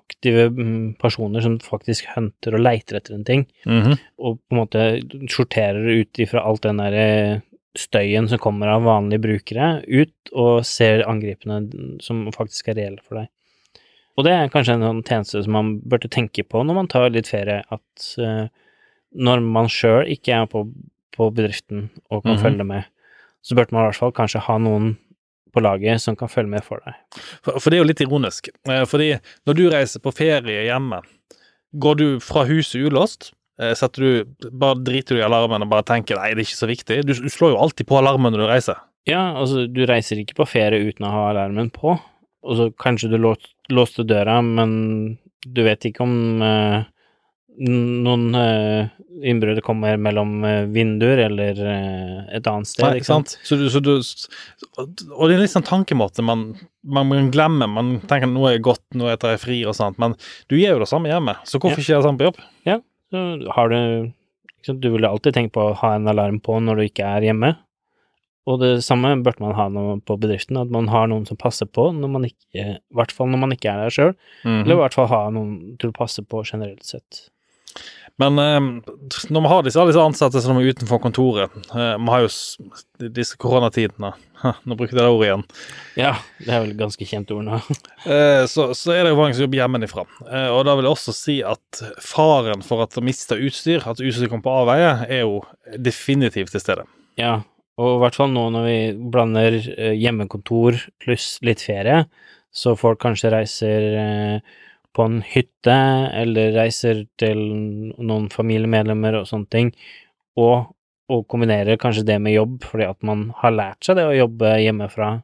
aktive 0.00 0.48
mm, 0.50 0.96
personer 0.98 1.40
som 1.44 1.58
faktisk 1.62 2.08
hunter 2.16 2.56
og 2.58 2.64
leiter 2.64 2.98
etter 2.98 3.14
en 3.14 3.24
ting, 3.24 3.46
Mhm. 3.68 3.94
og 4.18 4.38
på 4.42 4.56
en 4.56 4.58
måte 4.64 4.84
sorterer 5.30 5.86
ut 6.02 6.18
ifra 6.24 6.42
alt 6.44 6.62
den 6.66 6.80
der 6.82 6.92
eh, 6.98 7.40
støyen 7.78 8.28
som 8.30 8.38
kommer 8.38 8.70
av 8.70 8.84
vanlige 8.86 9.22
brukere, 9.24 9.82
ut 9.88 10.30
og 10.32 10.64
ser 10.66 11.02
angripene 11.10 11.62
som 12.02 12.24
faktisk 12.34 12.68
er 12.70 12.78
reelle 12.78 13.02
for 13.02 13.18
deg. 13.22 13.30
Og 14.14 14.24
det 14.28 14.32
er 14.32 14.50
kanskje 14.52 14.76
en 14.76 14.84
sånn 14.86 15.02
tjeneste 15.02 15.42
som 15.42 15.56
man 15.56 15.72
burde 15.82 16.06
tenke 16.12 16.44
på 16.46 16.62
når 16.62 16.76
man 16.78 16.86
tar 16.92 17.08
litt 17.10 17.26
ferie, 17.32 17.64
at 17.74 18.04
uh, 18.22 18.46
når 19.14 19.42
man 19.42 19.66
sjøl 19.70 20.06
ikke 20.14 20.36
er 20.38 20.46
på, 20.50 20.68
på 21.16 21.30
bedriften 21.34 21.88
og 22.10 22.22
kan 22.22 22.36
Mhm. 22.36 22.42
følge 22.44 22.64
med, 22.68 22.84
så 23.42 23.54
burde 23.58 23.74
man 23.74 23.82
i 23.84 23.88
hvert 23.90 23.98
fall 23.98 24.12
kanskje 24.14 24.40
ha 24.46 24.58
noen 24.58 24.94
på 25.54 25.62
laget 25.62 26.00
som 26.02 26.16
kan 26.16 26.28
følge 26.30 26.50
med 26.50 26.64
for 26.66 26.80
deg. 26.86 26.94
For, 27.42 27.58
for 27.58 27.70
det 27.70 27.76
er 27.78 27.82
jo 27.84 27.90
litt 27.90 28.00
ironisk. 28.02 28.48
Eh, 28.66 28.84
Fordi 28.86 29.12
når 29.46 29.54
du 29.58 29.64
reiser 29.70 30.00
på 30.02 30.14
ferie 30.14 30.64
hjemme, 30.66 31.02
går 31.78 31.94
du 31.98 32.06
fra 32.20 32.44
huset 32.48 32.86
ulåst, 32.86 33.32
Setter 33.54 34.02
du, 34.02 34.48
bare 34.50 34.80
driter 34.82 35.14
du 35.14 35.20
i 35.20 35.26
alarmen 35.26 35.62
og 35.62 35.70
bare 35.70 35.86
tenker 35.86 36.18
nei, 36.18 36.32
det 36.34 36.42
er 36.42 36.48
ikke 36.48 36.58
så 36.58 36.66
viktig. 36.66 36.96
Du, 37.06 37.12
du 37.14 37.30
slår 37.30 37.52
jo 37.54 37.60
alltid 37.62 37.86
på 37.86 38.00
alarmen 38.00 38.34
når 38.34 38.42
du 38.42 38.46
reiser. 38.50 38.80
Ja, 39.06 39.34
altså, 39.38 39.66
du 39.70 39.84
reiser 39.86 40.18
ikke 40.18 40.40
på 40.40 40.48
ferie 40.48 40.88
uten 40.88 41.06
å 41.06 41.12
ha 41.12 41.28
alarmen 41.30 41.68
på, 41.74 41.94
og 41.94 42.58
så 42.58 42.70
kanskje 42.80 43.12
du 43.12 43.18
låst, 43.20 43.52
låste 43.70 44.02
døra, 44.08 44.40
men 44.42 44.72
du 45.44 45.60
vet 45.66 45.84
ikke 45.86 46.02
om 46.02 46.42
eh, 46.42 46.86
noen 47.68 48.24
uh, 48.34 48.88
innbrudd 49.22 49.60
kommer 49.62 49.98
mellom 50.00 50.44
eh, 50.44 50.62
vinduer 50.72 51.20
eller 51.28 51.60
eh, 51.70 52.36
et 52.36 52.48
annet 52.50 52.68
sted, 52.68 52.86
Nei, 52.86 52.98
ikke 52.98 53.10
sant? 53.12 53.36
Så 53.46 53.58
du, 53.60 53.68
så 53.70 53.82
du, 53.84 53.92
og 53.94 54.88
det 54.88 55.28
er 55.28 55.36
en 55.36 55.44
litt 55.44 55.52
sånn 55.52 55.66
tankemåte 55.66 56.24
man, 56.26 56.48
man, 56.82 57.12
man 57.12 57.30
glemmer. 57.34 57.70
Man 57.70 57.94
tenker 58.08 58.30
nå 58.30 58.48
er 58.48 58.56
jeg 58.56 58.64
godt, 58.66 58.82
nå 58.98 59.12
tar 59.22 59.36
jeg 59.36 59.44
fri 59.44 59.60
og 59.68 59.76
sånt, 59.78 60.00
men 60.02 60.16
du 60.50 60.58
gjør 60.58 60.78
jo 60.78 60.82
det 60.82 60.90
samme 60.90 61.12
hjemme, 61.12 61.36
så 61.46 61.60
hvorfor 61.60 61.78
Ja. 61.78 61.84
ikke 61.84 61.92
gjøre 61.94 62.02
det 62.02 62.08
samme 62.08 62.22
på 62.22 62.28
jobb? 62.30 62.42
Så 63.14 63.20
har 63.54 63.68
du 63.70 63.78
liksom, 64.58 64.80
Du 64.82 64.88
ville 64.90 65.06
alltid 65.08 65.36
tenkt 65.36 65.52
på 65.54 65.68
å 65.70 65.76
ha 65.78 65.94
en 65.94 66.08
alarm 66.10 66.40
på 66.42 66.56
når 66.58 66.80
du 66.80 66.84
ikke 66.88 67.06
er 67.06 67.28
hjemme. 67.28 67.52
Og 68.50 68.58
det 68.60 68.72
samme 68.84 69.14
burde 69.24 69.40
man 69.40 69.54
ha 69.56 69.68
noe 69.72 70.00
på 70.04 70.18
bedriften, 70.20 70.58
at 70.60 70.68
man 70.72 70.90
har 70.92 71.06
noen 71.08 71.22
som 71.28 71.38
passer 71.40 71.64
på 71.70 71.86
når 71.96 72.10
man 72.12 72.26
ikke 72.28 72.58
I 72.60 72.74
hvert 72.92 73.14
fall 73.14 73.30
når 73.32 73.40
man 73.40 73.54
ikke 73.54 73.70
er 73.72 73.84
der 73.86 73.94
sjøl, 73.94 74.12
Mhm. 74.44 74.64
eller 74.64 74.74
i 74.74 74.80
hvert 74.82 74.96
fall 74.98 75.06
ha 75.08 75.22
noen 75.32 75.54
til 75.80 75.88
å 75.92 75.96
passe 75.96 76.20
på 76.26 76.42
generelt 76.44 76.82
sett. 76.84 77.30
Men 78.22 78.38
eh, 78.38 78.60
når 79.34 79.42
vi 79.42 79.50
har 79.50 79.64
disse, 79.66 79.80
alle 79.80 79.90
disse 79.90 80.04
ansatte 80.04 80.42
som 80.44 80.58
er 80.60 80.68
utenfor 80.70 81.00
kontoret 81.02 81.54
eh, 81.74 81.94
Vi 81.98 82.12
har 82.12 82.22
jo 82.22 83.08
disse 83.10 83.38
koronatidene 83.42 84.12
Nå 84.68 84.76
bruker 84.76 84.92
jeg 84.92 85.00
det 85.00 85.08
ordet 85.08 85.26
igjen. 85.26 85.42
Ja, 85.98 86.10
det 86.44 86.50
er 86.52 86.64
vel 86.66 86.74
ganske 86.76 87.06
kjent 87.08 87.30
ord 87.32 87.46
nå. 87.46 87.60
Eh, 88.04 88.42
så, 88.50 88.66
så 88.76 88.92
er 88.92 89.06
det 89.06 89.14
jo 89.14 89.16
mange 89.16 89.32
som 89.32 89.46
jobber 89.46 89.62
hjemmefra. 89.62 90.02
Eh, 90.28 90.50
og 90.52 90.66
da 90.68 90.74
vil 90.76 90.84
jeg 90.84 90.92
også 90.92 91.14
si 91.16 91.36
at 91.48 91.78
faren 92.04 92.60
for 92.66 92.84
at 92.84 92.98
å 93.00 93.04
miste 93.04 93.38
utstyr, 93.40 93.80
at 93.88 94.02
utstyr 94.04 94.28
kommer 94.28 94.44
på 94.44 94.56
avveie, 94.60 94.90
er 95.08 95.22
jo 95.22 95.38
definitivt 95.80 96.52
til 96.52 96.60
stede. 96.60 96.84
Ja, 97.16 97.38
og 97.80 97.96
i 97.96 98.02
hvert 98.04 98.18
fall 98.18 98.34
nå 98.34 98.44
når 98.54 98.66
vi 98.68 98.76
blander 99.14 99.56
eh, 99.56 99.96
hjemmekontor 99.96 100.76
pluss 101.02 101.38
litt 101.46 101.64
ferie, 101.64 102.04
så 102.54 102.76
folk 102.78 103.00
kanskje 103.02 103.32
reiser 103.34 103.88
eh, 104.02 104.58
på 104.94 105.04
en 105.08 105.20
hytte, 105.26 105.76
eller 106.14 106.54
reiser 106.54 107.04
til 107.20 107.40
noen 107.98 108.28
familiemedlemmer 108.32 109.18
og 109.18 109.28
sånne 109.28 109.50
ting, 109.50 109.72
og, 110.38 110.70
og 111.10 111.24
kombinerer 111.30 111.80
kanskje 111.80 112.06
det 112.08 112.20
med 112.22 112.36
jobb, 112.36 112.60
fordi 112.70 112.86
at 112.88 113.00
man 113.06 113.28
har 113.40 113.54
lært 113.54 113.86
seg 113.86 113.98
det 113.98 114.06
å 114.08 114.16
jobbe 114.16 114.54
hjemmefra, 114.62 115.16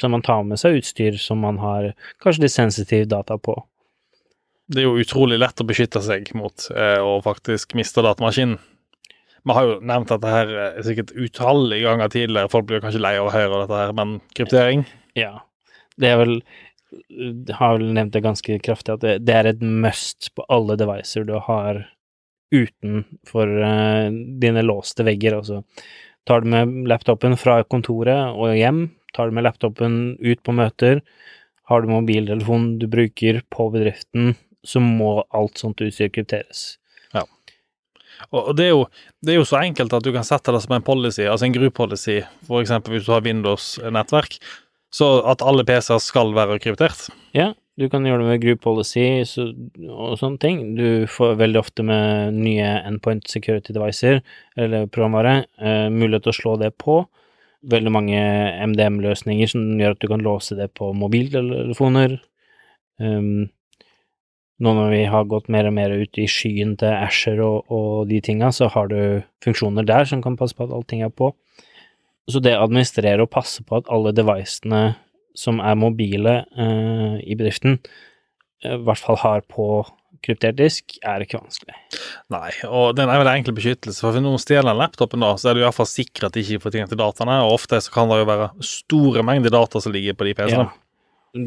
så 0.00 0.08
man 0.08 0.24
tar 0.24 0.46
med 0.48 0.60
seg 0.60 0.80
utstyr 0.80 1.18
som 1.20 1.44
man 1.44 1.60
har 1.62 1.92
kanskje 2.24 2.46
litt 2.46 2.56
sensitiv 2.56 3.06
data 3.12 3.36
på. 3.38 3.58
Det 4.72 4.80
er 4.80 4.88
jo 4.88 5.00
utrolig 5.02 5.36
lett 5.40 5.60
å 5.60 5.68
beskytte 5.68 6.00
seg 6.04 6.30
mot 6.38 6.68
eh, 6.72 6.98
å 7.02 7.18
faktisk 7.24 7.74
miste 7.76 8.04
datamaskinen. 8.04 8.56
Vi 9.42 9.54
har 9.56 9.66
jo 9.66 9.78
nevnt 9.82 10.10
dette 10.12 10.30
her 10.30 10.50
er 10.68 10.84
sikkert 10.86 11.10
utallige 11.18 11.84
ganger 11.84 12.12
tidligere, 12.12 12.50
folk 12.50 12.68
blir 12.68 12.82
kanskje 12.82 13.02
lei 13.02 13.16
av 13.18 13.28
å 13.28 13.34
høre 13.34 13.64
dette 13.64 13.80
her, 13.80 13.94
men 13.98 14.20
kryptering 14.38 14.84
Ja, 15.18 15.42
det 16.00 16.12
er 16.12 16.20
vel 16.22 16.36
har 17.58 17.78
vel 17.78 17.92
nevnt 17.96 18.14
det 18.14 18.24
ganske 18.24 18.58
kraftig, 18.64 18.96
at 18.96 19.04
det, 19.04 19.16
det 19.26 19.34
er 19.36 19.50
et 19.52 19.62
must 19.64 20.30
på 20.36 20.44
alle 20.52 20.76
devices 20.80 21.26
du 21.28 21.34
har 21.48 21.84
utenfor 22.52 23.52
uh, 23.64 24.08
dine 24.42 24.64
låste 24.64 25.06
vegger. 25.06 25.38
Altså, 25.40 25.62
tar 26.28 26.42
du 26.42 26.50
med 26.52 26.88
laptopen 26.90 27.36
fra 27.40 27.62
kontoret 27.64 28.36
og 28.36 28.56
hjem, 28.56 28.84
tar 29.16 29.28
du 29.28 29.36
med 29.36 29.46
laptopen 29.48 30.00
ut 30.20 30.42
på 30.44 30.54
møter, 30.56 31.00
har 31.70 31.82
du 31.82 31.92
mobiltelefonen 31.92 32.76
du 32.82 32.88
bruker 32.90 33.40
på 33.52 33.68
bedriften, 33.72 34.34
så 34.66 34.82
må 34.82 35.22
alt 35.34 35.62
sånt 35.62 35.80
utstyr 35.82 36.12
krypteres. 36.12 36.76
Ja. 37.12 37.24
og 38.30 38.52
det 38.56 38.68
er, 38.68 38.74
jo, 38.74 38.84
det 39.24 39.34
er 39.34 39.40
jo 39.40 39.48
så 39.48 39.62
enkelt 39.62 39.94
at 39.96 40.04
du 40.04 40.12
kan 40.14 40.26
sette 40.26 40.52
det 40.54 40.62
som 40.64 40.76
en 40.76 40.84
policy, 40.84 41.24
altså 41.24 41.48
en 41.48 41.56
group-policy, 41.56 42.20
for 42.46 42.62
eksempel 42.62 42.96
hvis 42.96 43.08
du 43.08 43.14
har 43.14 43.24
Windows-nettverk, 43.24 44.38
så 44.92 45.08
at 45.28 45.42
alle 45.44 45.64
PC-er 45.68 46.00
skal 46.02 46.34
være 46.36 46.60
kryptert. 46.62 47.06
Ja, 47.36 47.52
du 47.80 47.86
kan 47.88 48.04
gjøre 48.04 48.20
det 48.20 48.28
med 48.28 48.42
group 48.42 48.60
policy 48.66 49.06
så, 49.28 49.46
og 49.88 50.18
sånne 50.20 50.40
ting. 50.42 50.60
Du 50.76 51.08
får 51.08 51.38
veldig 51.40 51.60
ofte 51.62 51.84
med 51.86 52.36
nye 52.36 52.68
endpoint 52.82 53.24
security 53.30 53.72
devices, 53.72 54.20
eller 54.60 54.90
programvare, 54.92 55.46
eh, 55.56 55.88
mulighet 55.88 56.26
til 56.26 56.34
å 56.34 56.40
slå 56.40 56.54
det 56.60 56.74
på. 56.82 57.00
Veldig 57.72 57.94
mange 57.94 58.20
MDM-løsninger 58.68 59.48
som 59.48 59.64
gjør 59.80 59.96
at 59.96 60.04
du 60.04 60.08
kan 60.10 60.24
låse 60.24 60.58
det 60.58 60.68
på 60.76 60.90
mobiltelefoner. 60.98 62.18
Um, 63.00 63.48
nå 64.62 64.72
når 64.76 64.90
vi 64.92 65.02
har 65.10 65.30
gått 65.30 65.48
mer 65.50 65.70
og 65.70 65.74
mer 65.78 65.94
ut 65.94 66.18
i 66.20 66.26
skyen 66.30 66.76
til 66.78 66.92
Asher 66.92 67.40
og, 67.42 67.70
og 67.72 68.10
de 68.10 68.20
tinga, 68.22 68.50
så 68.52 68.68
har 68.70 68.90
du 68.92 69.22
funksjoner 69.42 69.86
der 69.88 70.04
som 70.10 70.20
kan 70.22 70.36
passe 70.38 70.58
på 70.58 70.66
at 70.66 70.74
allting 70.74 71.06
er 71.06 71.14
på. 71.14 71.32
Så 72.30 72.42
det 72.42 72.54
å 72.54 72.66
administrere 72.66 73.24
og 73.24 73.32
passe 73.32 73.64
på 73.66 73.80
at 73.80 73.90
alle 73.92 74.12
devicene 74.14 74.82
som 75.38 75.62
er 75.64 75.78
mobile 75.80 76.42
eh, 76.44 77.16
i 77.24 77.36
bedriften, 77.38 77.80
eh, 78.62 78.76
i 78.76 78.84
hvert 78.86 79.00
fall 79.00 79.18
har 79.22 79.44
på 79.48 79.82
kryptert 80.22 80.54
disk, 80.58 80.94
er 81.02 81.24
ikke 81.24 81.40
vanskelig. 81.40 81.74
Nei, 82.30 82.52
og 82.68 82.92
den 82.94 83.10
er 83.10 83.18
vel 83.18 83.30
enkel 83.32 83.56
beskyttelse, 83.56 83.98
for 83.98 84.14
hvis 84.14 84.22
noen 84.22 84.38
stjeler 84.38 84.76
laptopen 84.78 85.24
da, 85.24 85.32
så 85.40 85.50
er 85.50 85.56
du 85.56 85.62
i 85.62 85.66
hvert 85.66 85.78
fall 85.78 85.88
sikker 85.90 86.28
at 86.28 86.36
de 86.36 86.44
ikke 86.44 86.62
får 86.62 86.74
tilgang 86.76 86.92
til 86.92 87.00
dataene, 87.00 87.40
og 87.42 87.56
ofte 87.56 87.80
så 87.82 87.94
kan 87.94 88.12
det 88.12 88.20
jo 88.20 88.28
være 88.28 88.52
store 88.68 89.24
mengder 89.26 89.54
data 89.54 89.82
som 89.82 89.94
ligger 89.94 90.14
på 90.18 90.28
de 90.28 90.36
PC-ene. 90.38 90.68
Ja. 90.70 90.78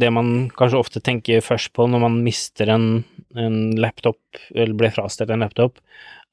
Det 0.02 0.10
man 0.10 0.30
kanskje 0.58 0.82
ofte 0.82 1.00
tenker 1.06 1.46
først 1.46 1.70
på 1.78 1.86
når 1.88 2.02
man 2.08 2.20
mister 2.26 2.72
en, 2.74 2.88
en 3.38 3.60
laptop, 3.80 4.20
eller 4.52 4.76
blir 4.76 4.94
frastjålet 4.96 5.36
en 5.36 5.46
laptop, 5.46 5.80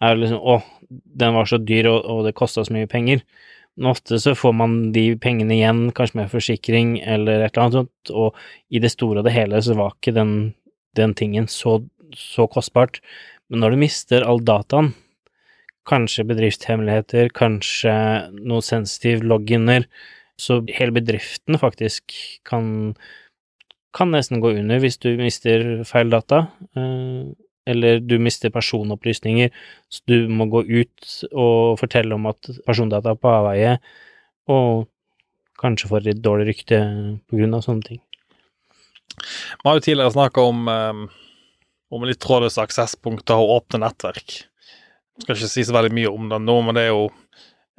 er 0.02 0.18
liksom 0.18 0.40
å, 0.40 0.58
den 0.90 1.36
var 1.36 1.46
så 1.46 1.60
dyr 1.62 1.90
og, 1.92 2.00
og 2.10 2.24
det 2.26 2.34
kosta 2.38 2.64
så 2.66 2.74
mye 2.74 2.90
penger. 2.90 3.22
Men 3.76 3.92
ofte 3.94 4.18
så 4.20 4.34
får 4.36 4.52
man 4.56 4.74
de 4.92 5.04
pengene 5.20 5.56
igjen, 5.56 5.86
kanskje 5.96 6.20
med 6.20 6.32
forsikring 6.32 6.96
eller 7.00 7.40
et 7.40 7.54
eller 7.54 7.62
annet 7.64 7.78
sånt, 7.78 8.12
og 8.12 8.36
i 8.68 8.82
det 8.82 8.92
store 8.92 9.22
og 9.22 9.28
det 9.28 9.34
hele 9.36 9.62
så 9.64 9.76
var 9.78 9.94
ikke 9.94 10.14
den, 10.16 10.34
den 10.98 11.14
tingen 11.16 11.48
så, 11.48 11.78
så 12.16 12.46
kostbart. 12.52 13.00
Men 13.48 13.64
når 13.64 13.72
du 13.72 13.82
mister 13.84 14.26
all 14.28 14.42
dataen, 14.44 14.92
kanskje 15.88 16.26
bedriftshemmeligheter, 16.28 17.32
kanskje 17.34 17.94
noe 18.36 18.62
sensitiv 18.62 19.24
loginer, 19.26 19.88
så 20.40 20.60
hele 20.72 20.94
bedriften 20.94 21.58
faktisk 21.60 22.14
kan, 22.48 22.92
kan 23.96 24.12
nesten 24.14 24.42
gå 24.42 24.52
under 24.60 24.80
hvis 24.82 25.00
du 25.02 25.10
mister 25.20 25.82
feil 25.88 26.12
data, 26.12 26.46
eh, 26.76 27.32
eller 27.68 28.00
du 28.02 28.16
mister 28.22 28.50
personopplysninger, 28.50 29.52
så 29.88 30.02
du 30.10 30.28
må 30.28 30.48
gå 30.50 30.64
ut 30.66 31.12
og 31.30 31.78
fortelle 31.80 32.16
om 32.16 32.26
at 32.30 32.50
persondata 32.66 33.14
er 33.14 33.20
på 33.20 33.30
avveie, 33.30 33.76
og 34.50 34.88
kanskje 35.62 35.90
får 35.92 36.06
litt 36.08 36.22
dårlig 36.24 36.48
rykte 36.50 36.80
på 37.30 37.38
grunn 37.38 37.54
av 37.54 37.62
sånne 37.66 37.86
ting. 37.86 38.00
Vi 39.12 39.68
har 39.68 39.76
jo 39.78 39.84
tidligere 39.84 40.14
snakka 40.14 40.42
om, 40.48 40.64
um, 40.68 41.04
om 41.92 42.06
litt 42.08 42.20
trådløse 42.24 42.64
aksesspunkter 42.64 43.38
og 43.38 43.58
åpne 43.60 43.84
nettverk. 43.84 44.38
Jeg 44.42 45.26
skal 45.26 45.36
ikke 45.36 45.50
si 45.52 45.64
så 45.68 45.76
veldig 45.76 45.92
mye 45.94 46.10
om 46.10 46.30
det 46.32 46.40
nå, 46.42 46.56
men 46.66 46.78
det 46.78 46.86
er 46.88 46.94
jo 46.94 47.06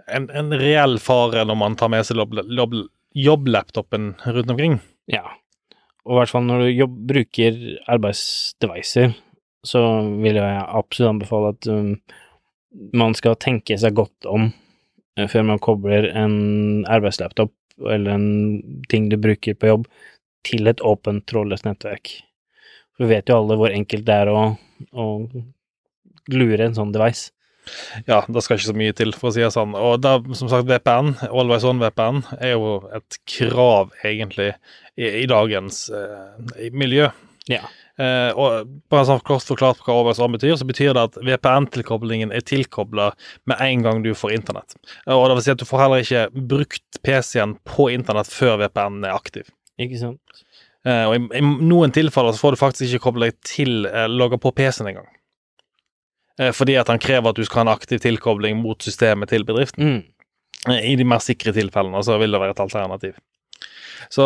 en, 0.08 0.30
en 0.30 0.54
reell 0.60 1.00
fare 1.02 1.44
når 1.48 1.58
man 1.60 1.76
tar 1.80 1.92
med 1.92 2.06
seg 2.08 2.22
jobb- 2.22 2.44
jobb- 2.56 2.84
jobblaptopen 3.18 4.14
rundt 4.26 4.54
omkring. 4.54 4.80
Ja, 5.12 5.26
og 6.06 6.16
i 6.16 6.20
hvert 6.22 6.32
fall 6.32 6.46
når 6.48 6.64
du 6.64 6.72
jobb, 6.72 6.96
bruker 7.10 7.60
arbeidsdevicer, 7.92 9.14
så 9.68 9.82
vil 10.24 10.40
jeg 10.40 10.66
absolutt 10.68 11.14
anbefale 11.14 11.54
at 11.54 11.70
um, 11.72 11.94
man 12.94 13.16
skal 13.18 13.38
tenke 13.40 13.78
seg 13.80 13.96
godt 13.98 14.28
om 14.30 14.50
eh, 15.18 15.28
før 15.30 15.46
man 15.48 15.62
kobler 15.64 16.10
en 16.12 16.84
arbeidslaptop 16.92 17.54
eller 17.82 18.18
en 18.18 18.28
ting 18.92 19.10
du 19.10 19.18
bruker 19.18 19.58
på 19.58 19.72
jobb, 19.72 19.88
til 20.46 20.68
et 20.70 20.82
åpent, 20.84 21.24
trådløst 21.30 21.66
nettverk. 21.66 22.12
For 22.94 23.06
vi 23.06 23.16
vet 23.16 23.32
jo 23.32 23.40
alle 23.40 23.58
hvor 23.58 23.74
enkelt 23.74 24.06
det 24.06 24.18
er 24.26 24.30
å, 24.30 24.42
å 24.92 25.06
lure 26.34 26.68
en 26.68 26.76
sånn 26.78 26.94
device. 26.94 27.32
Ja, 28.10 28.20
det 28.28 28.44
skal 28.44 28.60
ikke 28.60 28.70
så 28.74 28.76
mye 28.76 28.96
til, 28.98 29.14
for 29.16 29.30
å 29.30 29.34
si 29.34 29.44
det 29.44 29.54
sånn. 29.56 29.76
Og 29.80 30.02
da, 30.04 30.18
som 30.36 30.50
sagt, 30.52 30.68
VPN, 30.68 31.14
Always 31.30 31.66
On 31.68 31.80
VPN, 31.82 32.20
er 32.38 32.58
jo 32.58 32.76
et 32.94 33.20
krav, 33.30 33.94
egentlig, 34.04 34.52
i, 35.00 35.08
i 35.24 35.28
dagens 35.32 35.86
eh, 35.96 36.68
miljø. 36.76 37.08
Ja. 37.52 37.62
Eh, 38.00 38.32
og 38.40 38.70
bare 38.90 39.06
sånn 39.06 39.20
kort 39.28 39.44
forklart 39.46 39.82
hva 39.84 39.94
Always 39.98 40.22
betyr, 40.38 40.56
så 40.58 40.66
betyr 40.66 40.94
det 40.96 41.02
at 41.10 41.18
VPN-tilkoblingen 41.28 42.32
er 42.34 42.46
tilkobla 42.48 43.10
med 43.52 43.60
en 43.62 43.84
gang 43.86 44.00
du 44.06 44.14
får 44.18 44.34
internett. 44.38 44.78
Eh, 45.08 45.14
Og 45.14 45.28
det 45.30 45.36
vil 45.38 45.46
si 45.48 45.52
at 45.52 45.60
du 45.62 45.68
får 45.68 45.84
heller 45.84 46.06
ikke 46.06 46.48
brukt 46.54 47.02
PC-en 47.04 47.58
på 47.68 47.90
internett 47.94 48.32
før 48.32 48.58
VPN 48.64 49.04
er 49.04 49.14
aktiv. 49.18 49.50
Ikke 49.82 50.00
sant? 50.00 50.44
Eh, 50.88 51.04
og 51.08 51.16
i, 51.18 51.22
i 51.40 51.44
noen 51.44 51.92
tilfeller 51.96 52.34
så 52.36 52.44
får 52.46 52.56
du 52.56 52.62
faktisk 52.64 52.88
ikke 52.90 53.06
koble 53.10 53.30
deg 53.30 53.38
til 53.48 53.86
eh, 53.92 54.08
logge 54.12 54.40
på 54.42 54.52
PC-en 54.56 54.90
engang. 54.94 55.12
Eh, 56.40 56.52
fordi 56.56 56.80
at 56.80 56.90
han 56.90 57.00
krever 57.04 57.30
at 57.30 57.38
du 57.38 57.46
skal 57.46 57.62
ha 57.64 57.68
en 57.68 57.76
aktiv 57.76 58.02
tilkobling 58.04 58.58
mot 58.64 58.82
systemet 58.84 59.30
til 59.36 59.46
bedriften. 59.48 60.00
Mm. 60.00 60.02
I 60.80 60.96
de 60.96 61.04
mer 61.04 61.20
sikre 61.20 61.52
tilfellene 61.56 62.00
så 62.08 62.16
vil 62.22 62.32
det 62.32 62.40
være 62.40 62.56
et 62.56 62.64
alternativ. 62.64 63.18
Så 64.12 64.26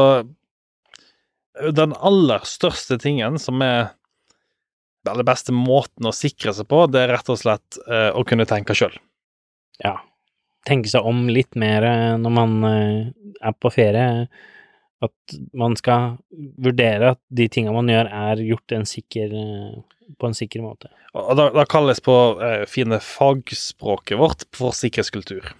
den 1.73 1.93
aller 1.95 2.43
største 2.47 2.99
tingen 3.01 3.39
som 3.41 3.61
er 3.65 3.93
eller 5.11 5.27
beste 5.27 5.53
måten 5.55 6.07
å 6.07 6.15
sikre 6.15 6.53
seg 6.55 6.67
på, 6.71 6.83
det 6.91 7.03
er 7.03 7.13
rett 7.15 7.31
og 7.31 7.39
slett 7.39 7.79
eh, 7.87 8.09
å 8.11 8.23
kunne 8.27 8.47
tenke 8.49 8.75
sjøl. 8.77 8.95
Ja. 9.83 9.97
Tenke 10.67 10.91
seg 10.91 11.05
om 11.07 11.27
litt 11.31 11.55
mer 11.59 11.85
eh, 11.87 12.13
når 12.19 12.33
man 12.33 12.55
eh, 12.67 13.01
er 13.39 13.57
på 13.57 13.71
ferie. 13.73 14.27
At 15.03 15.37
man 15.53 15.77
skal 15.77 16.17
vurdere 16.57 17.13
at 17.13 17.21
de 17.29 17.45
tinga 17.53 17.73
man 17.75 17.89
gjør, 17.91 18.09
er 18.09 18.41
gjort 18.47 18.73
en 18.75 18.87
sikker, 18.89 19.35
eh, 19.37 20.07
på 20.17 20.29
en 20.29 20.37
sikker 20.37 20.65
måte. 20.65 20.91
Og 21.17 21.37
da, 21.37 21.49
da 21.55 21.67
kalles 21.69 22.01
på 22.03 22.17
eh, 22.43 22.65
fine 22.69 22.99
fagspråket 23.03 24.19
vårt 24.19 24.47
for 24.57 24.75
sikkerhetskultur. 24.75 25.53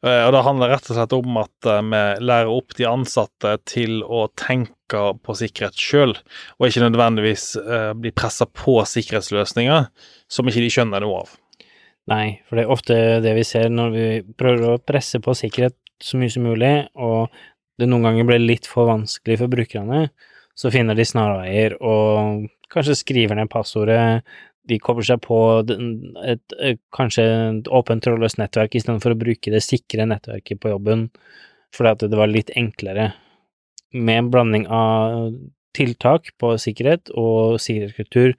Og 0.00 0.30
det 0.32 0.40
handler 0.46 0.70
rett 0.72 0.86
og 0.88 0.96
slett 0.96 1.12
om 1.12 1.34
at 1.36 1.66
vi 1.68 1.98
lærer 2.24 2.48
opp 2.48 2.72
de 2.78 2.86
ansatte 2.88 3.50
til 3.68 3.98
å 4.00 4.22
tenke 4.32 4.72
på 4.90 5.36
sikkerhet 5.38 5.78
sjøl, 5.78 6.16
og 6.58 6.66
ikke 6.66 6.82
nødvendigvis 6.84 7.52
eh, 7.60 7.92
bli 7.98 8.12
pressa 8.16 8.46
på 8.46 8.80
sikkerhetsløsninger 8.88 9.86
som 10.30 10.50
ikke 10.50 10.64
de 10.64 10.72
skjønner 10.72 11.04
noe 11.04 11.22
av. 11.22 11.36
Nei, 12.10 12.40
for 12.48 12.58
det 12.58 12.64
er 12.64 12.74
ofte 12.74 12.96
det 13.22 13.36
vi 13.36 13.46
ser 13.46 13.70
når 13.70 13.94
vi 13.94 14.06
prøver 14.38 14.72
å 14.74 14.82
presse 14.82 15.20
på 15.22 15.36
sikkerhet 15.36 15.76
så 16.02 16.18
mye 16.18 16.32
som 16.32 16.46
mulig, 16.48 16.72
og 16.96 17.30
det 17.80 17.88
noen 17.88 18.08
ganger 18.08 18.28
blir 18.28 18.42
litt 18.42 18.68
for 18.68 18.88
vanskelig 18.88 19.38
for 19.40 19.52
brukerne, 19.52 20.08
så 20.58 20.72
finner 20.72 20.96
de 20.96 21.06
snarveier 21.06 21.76
og 21.80 22.48
kanskje 22.72 22.98
skriver 22.98 23.38
ned 23.38 23.50
passordet. 23.52 24.24
De 24.68 24.78
kobler 24.82 25.06
seg 25.06 25.22
på 25.24 25.38
et, 25.60 26.42
et, 26.60 26.80
kanskje 26.94 27.24
et 27.24 27.70
åpent 27.72 28.02
trådløst 28.04 28.40
nettverk 28.40 28.76
istedenfor 28.76 29.14
å 29.14 29.20
bruke 29.22 29.52
det 29.52 29.62
sikre 29.64 30.06
nettverket 30.08 30.60
på 30.60 30.74
jobben, 30.74 31.08
fordi 31.74 31.94
at 31.94 32.04
det 32.12 32.20
var 32.20 32.30
litt 32.30 32.52
enklere. 32.58 33.10
Med 33.92 34.18
en 34.18 34.30
blanding 34.30 34.66
av 34.70 35.32
tiltak 35.74 36.30
på 36.38 36.52
sikkerhet 36.62 37.10
og 37.18 37.56
sikkerhetskultur, 37.62 38.34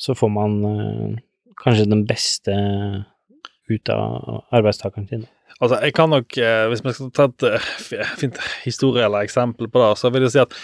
så 0.00 0.14
får 0.16 0.30
man 0.32 0.58
eh, 0.64 1.18
kanskje 1.62 1.88
den 1.88 2.06
beste 2.08 2.54
ut 3.70 3.88
av 3.92 4.44
arbeidstakeren 4.50 5.06
sin. 5.08 5.26
Altså, 5.60 5.76
jeg 5.84 5.92
kan 5.94 6.08
nok, 6.10 6.36
eh, 6.40 6.66
Hvis 6.72 6.82
vi 6.84 6.92
skal 6.96 7.10
ta 7.16 7.24
et 7.28 7.42
eh, 7.50 8.06
fint 8.20 8.38
historie 8.64 9.04
eller 9.04 9.24
eksempel 9.26 9.68
på 9.68 9.82
det, 9.82 9.90
så 10.00 10.10
vil 10.12 10.22
jeg 10.26 10.32
si 10.36 10.40
at 10.44 10.54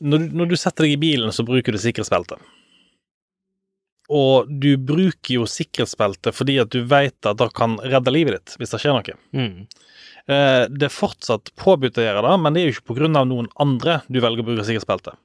når, 0.00 0.18
du- 0.26 0.34
når 0.40 0.48
du 0.50 0.56
setter 0.56 0.84
deg 0.86 0.92
i 0.96 1.00
bilen, 1.02 1.30
så 1.34 1.44
bruker 1.46 1.72
du 1.72 1.78
sikkerhetsbelte. 1.78 2.38
Og 4.10 4.48
du 4.60 4.72
bruker 4.76 5.36
jo 5.36 5.44
sikkerhetsbelte 5.46 6.32
fordi 6.34 6.56
at 6.62 6.70
du 6.74 6.80
vet 6.90 7.26
at 7.30 7.38
det 7.38 7.46
kan 7.54 7.76
redde 7.78 8.10
livet 8.14 8.38
ditt 8.38 8.56
hvis 8.58 8.72
det 8.74 8.80
skjer 8.82 8.96
noe. 8.96 9.16
Mm. 9.36 9.66
Eh, 10.28 10.66
Det 10.68 10.88
er 10.88 10.94
fortsatt 10.94 11.52
påbudt 11.56 11.98
å 11.98 12.04
gjøre 12.04 12.22
det, 12.26 12.36
men 12.42 12.54
det 12.54 12.62
er 12.62 12.70
jo 12.70 12.80
ikke 12.80 13.08
av 13.16 13.26
noen 13.28 13.48
andre 13.58 14.02
du 14.08 14.20
velger 14.20 14.42
å 14.42 14.48
bruke 14.50 14.64
sikkerhetsbelte. 14.66 15.16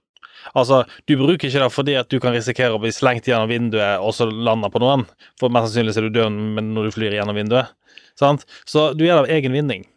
Altså, 0.53 0.83
du 1.07 1.15
bruker 1.17 1.49
ikke 1.49 1.63
det 1.63 1.71
fordi 1.73 1.95
at 1.97 2.09
du 2.09 2.19
kan 2.21 2.33
risikere 2.35 2.75
å 2.75 2.81
bli 2.81 2.91
slengt 2.93 3.25
gjennom 3.25 3.49
vinduet 3.49 3.99
og 3.99 4.13
så 4.13 4.27
lande 4.29 4.69
på 4.69 4.81
noen, 4.83 5.07
for 5.39 5.49
mest 5.49 5.71
sannsynlig 5.71 5.97
er 5.97 6.05
du 6.05 6.19
død 6.19 6.37
når 6.61 6.85
du 6.89 6.91
flyr 6.93 7.17
gjennom 7.17 7.35
vinduet. 7.39 7.71
Sant? 8.19 8.45
Så 8.65 8.93
du 8.93 9.05
gjør 9.05 9.23
det 9.23 9.25
av 9.25 9.33
egen 9.39 9.55
vinning. 9.55 9.87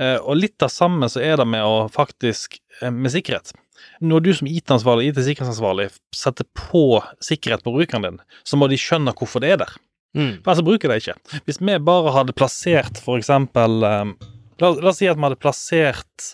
Eh, 0.00 0.16
Og 0.18 0.36
litt 0.36 0.62
av 0.62 0.72
samme 0.72 1.06
så 1.12 1.20
er 1.22 1.36
det 1.36 1.46
med 1.46 1.62
å 1.62 1.88
faktisk 1.92 2.58
eh, 2.80 2.90
med 2.90 3.12
sikkerhet. 3.12 3.52
Når 4.00 4.24
du 4.24 4.30
som 4.34 4.48
IT-ansvarlig, 4.48 5.12
IT-sikkerhetsansvarlig 5.12 5.90
setter 6.14 6.46
på 6.56 7.02
sikkerhet 7.22 7.62
på 7.62 7.74
brukeren 7.76 8.02
din, 8.02 8.20
så 8.42 8.56
må 8.56 8.68
de 8.68 8.80
skjønne 8.80 9.14
hvorfor 9.14 9.44
det 9.44 9.52
er 9.54 9.60
der. 9.62 9.74
Mm. 10.14 10.32
Men 10.44 10.56
så 10.56 10.64
bruker 10.66 10.90
de 10.90 11.00
ikke. 11.02 11.16
Hvis 11.48 11.60
vi 11.60 11.76
bare 11.82 12.14
hadde 12.14 12.36
plassert 12.36 13.00
for 13.02 13.18
eksempel 13.18 13.82
um, 13.82 14.14
la, 14.62 14.70
la 14.70 14.92
oss 14.92 15.00
si 15.02 15.10
at 15.10 15.18
vi 15.18 15.26
hadde 15.26 15.40
plassert 15.42 16.30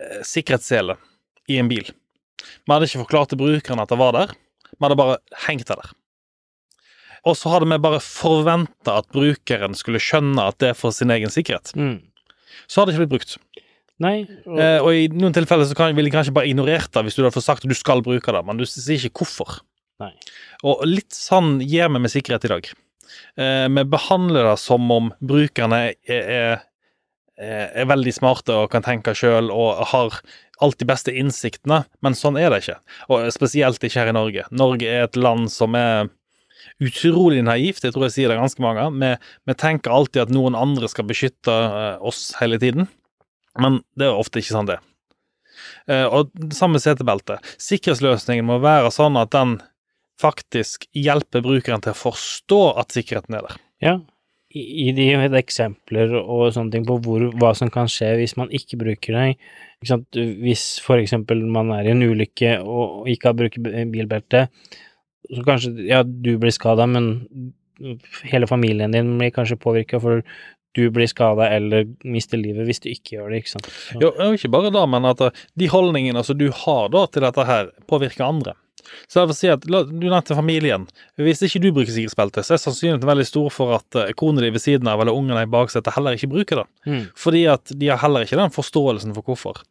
uh, 0.00 0.20
sikkerhetssele 0.26 0.96
i 1.52 1.60
en 1.60 1.70
bil. 1.70 1.88
Vi 1.88 2.72
hadde 2.72 2.88
ikke 2.88 3.04
forklart 3.04 3.32
til 3.32 3.40
brukeren 3.40 3.82
at 3.82 3.92
det 3.92 4.00
var 4.00 4.14
der, 4.16 4.34
vi 4.72 4.84
hadde 4.84 5.00
bare 5.00 5.18
hengt 5.46 5.68
det 5.68 5.78
der. 5.80 5.94
Og 7.28 7.36
så 7.36 7.50
hadde 7.52 7.68
vi 7.68 7.80
bare 7.82 8.00
forventa 8.04 9.00
at 9.02 9.08
brukeren 9.12 9.74
skulle 9.76 10.00
skjønne 10.02 10.48
at 10.48 10.60
det 10.62 10.72
er 10.72 10.78
for 10.78 10.94
sin 10.94 11.12
egen 11.12 11.32
sikkerhet. 11.32 11.74
Mm. 11.76 11.98
Så 12.68 12.80
hadde 12.80 12.92
det 12.92 12.96
ikke 12.96 13.06
blitt 13.06 13.16
brukt. 13.16 13.64
Nei, 13.98 14.18
og, 14.46 14.58
Eh, 14.62 14.78
og 14.78 14.94
i 14.94 15.08
noen 15.10 15.34
tilfeller 15.34 15.66
så 15.66 15.74
kan, 15.74 15.94
ville 15.96 16.06
de 16.06 16.14
kanskje 16.14 16.34
bare 16.34 16.46
ignorert 16.46 16.92
det 16.94 17.02
hvis 17.04 17.16
du 17.18 17.24
hadde 17.24 17.34
fått 17.34 17.48
sagt 17.48 17.66
at 17.66 17.70
du 17.70 17.74
skal 17.74 18.04
bruke 18.06 18.34
det, 18.34 18.44
men 18.46 18.60
du 18.60 18.64
sier 18.68 19.08
ikke 19.08 19.24
hvorfor. 19.24 19.58
Nei. 19.98 20.12
Og 20.62 20.84
litt 20.86 21.14
sånn 21.14 21.58
gjør 21.64 21.90
vi 21.96 22.04
med 22.04 22.12
sikkerhet 22.12 22.46
i 22.46 22.52
dag. 22.52 22.68
Eh, 23.38 23.66
vi 23.68 23.84
behandler 23.88 24.50
det 24.50 24.58
som 24.62 24.90
om 24.94 25.12
brukerne 25.20 25.80
er, 26.08 26.18
er, 26.18 26.60
er 27.38 27.88
veldig 27.88 28.14
smarte 28.16 28.56
og 28.64 28.70
kan 28.72 28.84
tenke 28.86 29.16
sjøl 29.16 29.52
og 29.54 29.84
har 29.92 30.20
alt 30.64 30.78
de 30.80 30.88
beste 30.88 31.14
innsiktene, 31.14 31.84
men 32.02 32.16
sånn 32.18 32.38
er 32.40 32.50
det 32.50 32.62
ikke. 32.64 32.78
Og 33.14 33.28
spesielt 33.34 33.82
ikke 33.84 34.00
her 34.00 34.10
i 34.10 34.16
Norge. 34.16 34.46
Norge 34.50 34.88
er 34.90 35.06
et 35.06 35.18
land 35.18 35.46
som 35.54 35.76
er 35.78 36.08
utrolig 36.82 37.40
naivt, 37.46 37.84
jeg 37.84 37.94
tror 37.94 38.08
jeg 38.08 38.16
sier 38.16 38.32
det 38.32 38.38
ganske 38.38 38.62
mange 38.62 38.82
ganger. 38.82 38.98
Vi, 38.98 39.30
vi 39.50 39.58
tenker 39.58 39.94
alltid 39.94 40.26
at 40.26 40.34
noen 40.34 40.58
andre 40.58 40.90
skal 40.90 41.06
beskytte 41.08 41.54
eh, 41.54 41.96
oss 42.04 42.32
hele 42.40 42.58
tiden, 42.62 42.90
men 43.58 43.82
det 43.98 44.08
er 44.08 44.18
ofte 44.18 44.42
ikke 44.42 44.56
sånn 44.56 44.70
det. 44.70 44.78
Eh, 45.90 46.04
og 46.04 46.30
det 46.34 46.56
samme 46.58 46.80
setebeltet 46.82 47.38
setebelte. 47.38 47.62
Sikkerhetsløsningen 47.68 48.46
må 48.48 48.60
være 48.62 48.92
sånn 48.94 49.18
at 49.20 49.32
den 49.34 49.58
faktisk 50.18 50.88
hjelper 50.96 51.44
brukeren 51.44 51.82
til 51.84 51.94
å 51.94 51.98
forstå 51.98 52.62
at 52.82 52.94
sikkerheten 52.96 53.38
er 53.38 53.48
der. 53.48 53.60
ja, 53.84 53.98
i, 54.56 54.92
de 54.96 55.10
eksempler 55.38 56.14
og 56.18 56.48
sånne 56.54 56.72
ting 56.72 56.86
på 56.88 56.96
hvor, 57.04 57.26
hva 57.36 57.52
som 57.56 57.70
kan 57.72 57.88
skje 57.90 58.14
hvis 58.20 58.36
man 58.40 58.52
ikke 58.54 58.78
bruker 58.80 59.16
det. 59.18 59.24
Ikke 59.78 59.90
sant? 59.92 60.20
Hvis 60.42 60.66
for 60.84 61.00
eksempel 61.00 61.42
man 61.44 61.72
er 61.76 61.88
i 61.88 61.92
en 61.92 62.04
ulykke 62.04 62.56
og 62.64 63.10
ikke 63.12 63.30
har 63.30 63.38
brukt 63.38 63.58
bilbelte, 63.92 64.46
så 65.28 65.44
kanskje 65.44 65.74
ja, 65.90 66.00
du 66.02 66.36
blir 66.40 66.54
skada, 66.54 66.86
men 66.88 67.10
hele 68.26 68.48
familien 68.50 68.94
din 68.94 69.18
blir 69.20 69.34
kanskje 69.34 69.60
påvirka, 69.60 70.00
for 70.02 70.24
du 70.76 70.82
blir 70.94 71.08
skada 71.10 71.48
eller 71.52 71.86
mister 72.06 72.40
livet 72.40 72.68
hvis 72.68 72.80
du 72.84 72.88
ikke 72.90 73.18
gjør 73.18 73.32
det, 73.32 73.42
ikke 73.42 73.52
sant. 73.52 73.68
Så, 73.68 74.00
Jo, 74.00 74.12
ikke 74.32 74.50
bare 74.54 74.72
da, 74.72 74.86
men 74.88 75.06
at 75.08 75.22
de 75.58 75.68
holdningene 75.70 76.24
som 76.24 76.38
du 76.38 76.48
har 76.64 76.88
da 76.94 77.04
til 77.12 77.26
dette 77.26 77.46
her, 77.48 77.70
påvirker 77.90 78.24
andre. 78.26 78.56
Så 79.08 79.20
jeg 79.20 79.28
vil 79.30 79.36
si 79.38 79.48
at, 79.52 79.64
la- 79.70 79.84
Du 79.88 80.06
nevnte 80.08 80.36
familien. 80.36 80.86
Hvis 81.18 81.42
ikke 81.46 81.60
du 81.62 81.68
bruker 81.72 81.92
sikkerhetsbelte, 81.94 82.42
så 82.46 82.54
er 82.56 82.62
sannsynligheten 82.62 83.08
veldig 83.08 83.26
stor 83.28 83.48
for 83.54 83.74
at 83.78 83.98
eh, 84.00 84.12
kona 84.18 84.40
di 84.44 84.50
ved 84.54 84.60
siden 84.64 84.88
av 84.88 85.00
eller 85.04 85.12
ungene 85.16 85.42
i 85.44 85.50
baksetet 85.50 85.94
heller 85.96 86.16
ikke 86.18 86.30
bruker 86.32 86.62
det. 86.62 86.66
mm, 86.86 87.04
Fordi 87.16 87.42
at 87.52 87.72
de 87.78 87.88
har 87.92 87.98
heller 88.04 88.26
ikke 88.26 88.38
den 88.40 88.50
forståelsen 88.54 89.14
for 89.16 89.22
hvorfor. 89.28 89.62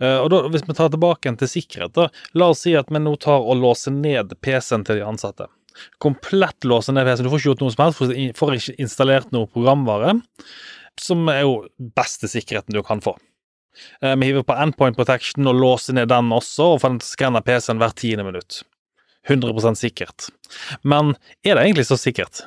Eh, 0.00 0.18
og 0.22 0.30
da, 0.30 0.42
Hvis 0.48 0.66
vi 0.68 0.74
tar 0.78 0.88
tilbake 0.94 1.36
til 1.38 1.48
sikkerhet, 1.48 1.92
da, 1.96 2.08
la 2.34 2.48
oss 2.52 2.62
si 2.66 2.74
at 2.78 2.88
vi 2.92 2.98
nå 3.02 3.16
tar 3.20 3.40
og 3.42 3.56
låser 3.60 3.92
ned 3.92 4.36
PC-en 4.40 4.84
til 4.84 4.96
de 5.00 5.04
ansatte. 5.06 5.46
Komplett 6.02 6.64
låser 6.68 6.92
ned 6.92 7.06
PC-en. 7.06 7.24
Du 7.26 7.30
får 7.32 7.40
ikke 7.40 7.50
gjort 7.52 7.62
noe 7.64 7.72
som 7.74 7.84
helst, 7.86 8.38
får 8.38 8.54
ikke 8.58 8.74
installert 8.82 9.32
noe 9.32 9.48
programvare, 9.52 10.18
som 11.00 11.24
er 11.32 11.42
jo 11.46 11.54
beste 11.96 12.28
sikkerheten 12.28 12.74
du 12.76 12.82
kan 12.84 13.00
få. 13.00 13.14
Eh, 14.02 14.16
Vi 14.16 14.30
hiver 14.30 14.44
på 14.46 14.56
endpoint 14.58 14.96
protection 14.98 15.46
og 15.46 15.58
låser 15.60 15.96
ned 15.98 16.08
den 16.12 16.32
også, 16.34 16.74
og 16.74 16.82
får 16.82 16.94
den 16.94 17.00
til 17.02 17.10
å 17.10 17.14
skanne 17.16 17.44
PC-en 17.46 17.80
hvert 17.82 17.96
tiende 18.00 18.26
minutt. 18.28 18.62
100% 19.28 19.78
sikkert. 19.78 20.30
Men 20.82 21.14
er 21.44 21.54
det 21.56 21.64
egentlig 21.68 21.86
så 21.86 21.98
sikkert? 22.00 22.44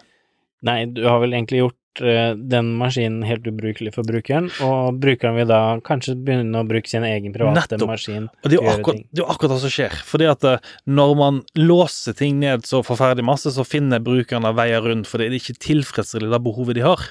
Nei, 0.65 0.85
du 0.89 1.03
har 1.07 1.21
vel 1.21 1.35
egentlig 1.35 1.61
gjort 1.61 2.01
eh, 2.01 2.33
den 2.35 2.71
maskinen 2.79 3.23
helt 3.27 3.45
ubrukelig 3.47 3.93
for 3.95 4.07
brukeren, 4.07 4.49
og 4.65 4.97
brukeren 4.99 5.37
vil 5.37 5.47
da 5.51 5.59
kanskje 5.85 6.15
begynne 6.17 6.63
å 6.63 6.67
bruke 6.67 6.89
sin 6.89 7.05
egen 7.07 7.35
private 7.35 7.61
Nettopp. 7.77 7.87
maskin 7.91 8.25
Og 8.41 8.49
det 8.51 8.59
er 8.59 8.71
akkurat, 8.73 9.03
det 9.11 9.21
er 9.21 9.23
jo 9.23 9.29
akkurat 9.31 9.55
det 9.55 9.59
som 9.63 9.73
skjer. 9.75 9.97
Fordi 10.09 10.29
at 10.31 10.47
eh, 10.49 10.71
når 10.89 11.13
man 11.21 11.41
låser 11.59 12.17
ting 12.17 12.41
ned 12.41 12.65
så 12.67 12.81
forferdelig 12.83 13.27
masse, 13.29 13.53
så 13.55 13.67
finner 13.67 14.03
brukerne 14.03 14.51
veier 14.57 14.83
rundt 14.83 15.07
fordi 15.11 15.29
det 15.29 15.37
er 15.39 15.43
ikke 15.45 15.63
tilfredsstiller 15.69 16.33
det 16.33 16.41
behovet 16.49 16.79
de 16.79 16.87
har. 16.87 17.05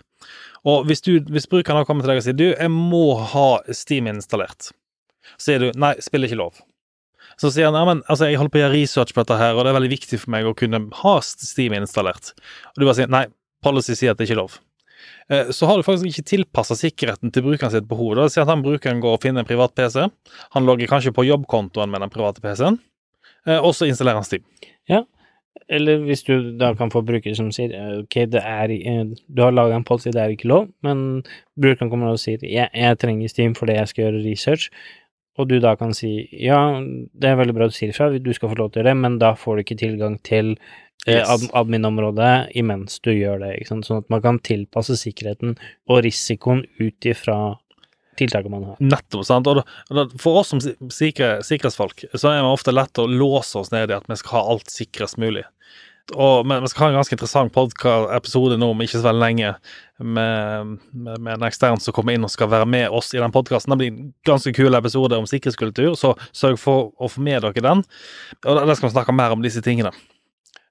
Og 0.64 0.86
hvis, 0.88 1.02
du, 1.04 1.18
hvis 1.32 1.48
brukeren 1.50 1.76
har 1.80 1.88
kommet 1.88 2.06
til 2.06 2.14
deg 2.14 2.20
og 2.22 2.26
sier 2.26 2.36
du, 2.38 2.46
jeg 2.54 2.70
må 2.72 3.04
ha 3.34 3.48
Steam 3.76 4.08
installert, 4.08 4.70
så 5.36 5.50
sier 5.50 5.64
du 5.66 5.80
nei, 5.80 5.94
spiller 6.04 6.30
ikke 6.30 6.40
lov. 6.40 6.60
Så 7.40 7.50
sier 7.50 7.66
han 7.68 7.76
ja, 7.76 7.82
men 7.88 8.02
altså, 8.06 8.28
jeg 8.30 8.38
holder 8.38 8.52
på 8.54 8.60
å 8.60 8.62
gjøre 8.62 8.76
research 8.76 9.14
på 9.14 9.24
dette 9.24 9.38
her, 9.40 9.56
og 9.56 9.64
det 9.66 9.72
er 9.72 9.78
veldig 9.80 9.92
viktig 9.92 10.20
for 10.22 10.32
meg 10.34 10.46
å 10.46 10.54
kunne 10.56 10.84
ha 11.00 11.14
Steam 11.26 11.74
installert. 11.76 12.30
Og 12.74 12.80
du 12.80 12.86
bare 12.86 12.98
sier 13.00 13.10
nei, 13.12 13.24
policy 13.64 13.96
sier 13.98 14.14
at 14.14 14.20
det 14.20 14.28
ikke 14.28 14.36
er 14.38 14.42
lov. 14.44 14.60
Eh, 15.28 15.50
Så 15.56 15.66
har 15.68 15.80
du 15.80 15.86
faktisk 15.86 16.06
ikke 16.10 16.28
tilpassa 16.30 16.76
sikkerheten 16.78 17.32
til 17.34 17.44
brukeren 17.46 17.72
sitt 17.74 17.88
behov. 17.90 18.14
Da 18.18 18.28
sier 18.30 18.44
at 18.44 18.52
han 18.52 18.62
brukeren 18.64 19.02
går 19.02 19.18
og 19.18 19.24
finner 19.24 19.42
en 19.44 19.48
privat 19.48 19.74
PC. 19.76 20.06
Han 20.54 20.68
logger 20.68 20.90
kanskje 20.90 21.14
på 21.16 21.26
jobbkontoen 21.26 21.90
med 21.92 22.04
den 22.04 22.12
private 22.14 22.44
PC-en, 22.44 22.78
eh, 23.48 23.58
og 23.58 23.72
så 23.74 23.88
installerer 23.90 24.20
han 24.22 24.28
Steam. 24.28 24.44
Eller 25.68 26.02
hvis 26.04 26.22
du 26.26 26.52
da 26.58 26.72
kan 26.76 26.90
få 26.92 27.00
brukere 27.06 27.36
som 27.38 27.48
sier 27.54 27.72
ok, 28.02 28.18
det 28.32 28.42
er 28.42 28.72
eh, 28.74 29.04
Du 29.28 29.42
har 29.42 29.54
laga 29.54 29.78
en 29.78 29.86
policy, 29.86 30.10
det 30.12 30.20
er 30.20 30.34
ikke 30.34 30.50
lov, 30.50 30.68
men 30.84 31.24
brukeren 31.60 31.90
kommer 31.92 32.12
og 32.12 32.20
sier 32.20 32.42
jeg, 32.44 32.68
jeg 32.74 33.00
trenger 33.00 33.32
Steam 33.32 33.56
fordi 33.56 33.78
jeg 33.78 33.88
skal 33.88 34.04
gjøre 34.04 34.24
research, 34.26 34.68
og 35.38 35.48
du 35.50 35.56
da 35.62 35.74
kan 35.78 35.94
si 35.96 36.28
ja, 36.30 36.60
det 36.82 37.30
er 37.30 37.38
veldig 37.40 37.56
bra 37.56 37.68
du 37.70 37.74
sier 37.74 37.94
ifra, 37.94 38.10
du 38.12 38.32
skal 38.36 38.52
få 38.52 38.58
lov 38.60 38.72
til 38.72 38.82
å 38.82 38.82
gjøre 38.82 38.92
det, 38.92 39.00
men 39.06 39.20
da 39.22 39.34
får 39.38 39.56
du 39.56 39.64
ikke 39.64 39.80
tilgang 39.80 40.18
til 40.26 40.54
eh, 40.54 41.18
Yes. 41.18 41.28
ad, 41.28 41.48
admin-området 41.62 42.54
imens 42.60 43.00
du 43.04 43.12
gjør 43.14 43.42
det, 43.42 43.54
ikke 43.58 43.72
sant, 43.72 43.88
sånn 43.88 44.04
at 44.04 44.12
man 44.12 44.22
kan 44.24 44.38
tilpasse 44.44 44.98
sikkerheten 45.00 45.56
og 45.90 46.04
risikoen 46.06 46.64
ut 46.80 47.10
ifra 47.10 47.38
tiltaket 48.18 48.52
man 48.52 48.68
har. 48.70 48.76
Nettopp. 48.82 49.26
sant? 49.26 49.48
Og 49.48 50.14
for 50.20 50.42
oss 50.42 50.52
som 50.52 50.62
sikre, 50.62 51.36
sikkerhetsfolk 51.46 52.06
så 52.14 52.30
er 52.30 52.40
det 52.40 52.52
ofte 52.52 52.74
lett 52.74 53.02
å 53.02 53.08
låse 53.10 53.58
oss 53.60 53.72
ned 53.74 53.92
i 53.92 53.98
at 53.98 54.08
vi 54.10 54.18
skal 54.20 54.38
ha 54.38 54.54
alt 54.54 54.72
sikrest 54.72 55.20
mulig. 55.20 55.44
Og, 56.12 56.44
vi 56.44 56.68
skal 56.68 56.82
ha 56.82 56.88
en 56.90 56.98
ganske 56.98 57.16
interessant 57.16 57.52
podcast-episode 57.54 58.58
nå 58.60 58.66
om 58.74 58.82
ikke 58.84 58.98
så 58.98 59.06
veldig 59.06 59.22
lenge, 59.22 59.54
med, 60.04 60.74
med, 60.92 61.20
med 61.22 61.30
en 61.36 61.46
ekstern 61.48 61.80
som 61.80 61.94
kommer 61.96 62.16
inn 62.16 62.26
og 62.26 62.32
skal 62.32 62.50
være 62.52 62.66
med 62.68 62.92
oss 62.92 63.12
i 63.14 63.22
den 63.22 63.32
podkasten. 63.32 63.72
Det 63.72 63.78
blir 63.80 63.92
en 63.92 64.10
ganske 64.28 64.52
kul 64.52 64.76
episode 64.76 65.16
om 65.16 65.28
sikkerhetskultur, 65.30 65.94
så 65.96 66.12
sørg 66.34 66.58
for 66.60 66.90
å 67.00 67.08
få 67.08 67.24
med 67.24 67.46
dere 67.46 67.64
den. 67.64 67.84
Og 68.44 68.60
Der 68.60 68.74
skal 68.76 68.90
vi 68.90 68.96
snakke 68.98 69.16
mer 69.16 69.32
om 69.32 69.44
disse 69.44 69.64
tingene. 69.64 69.94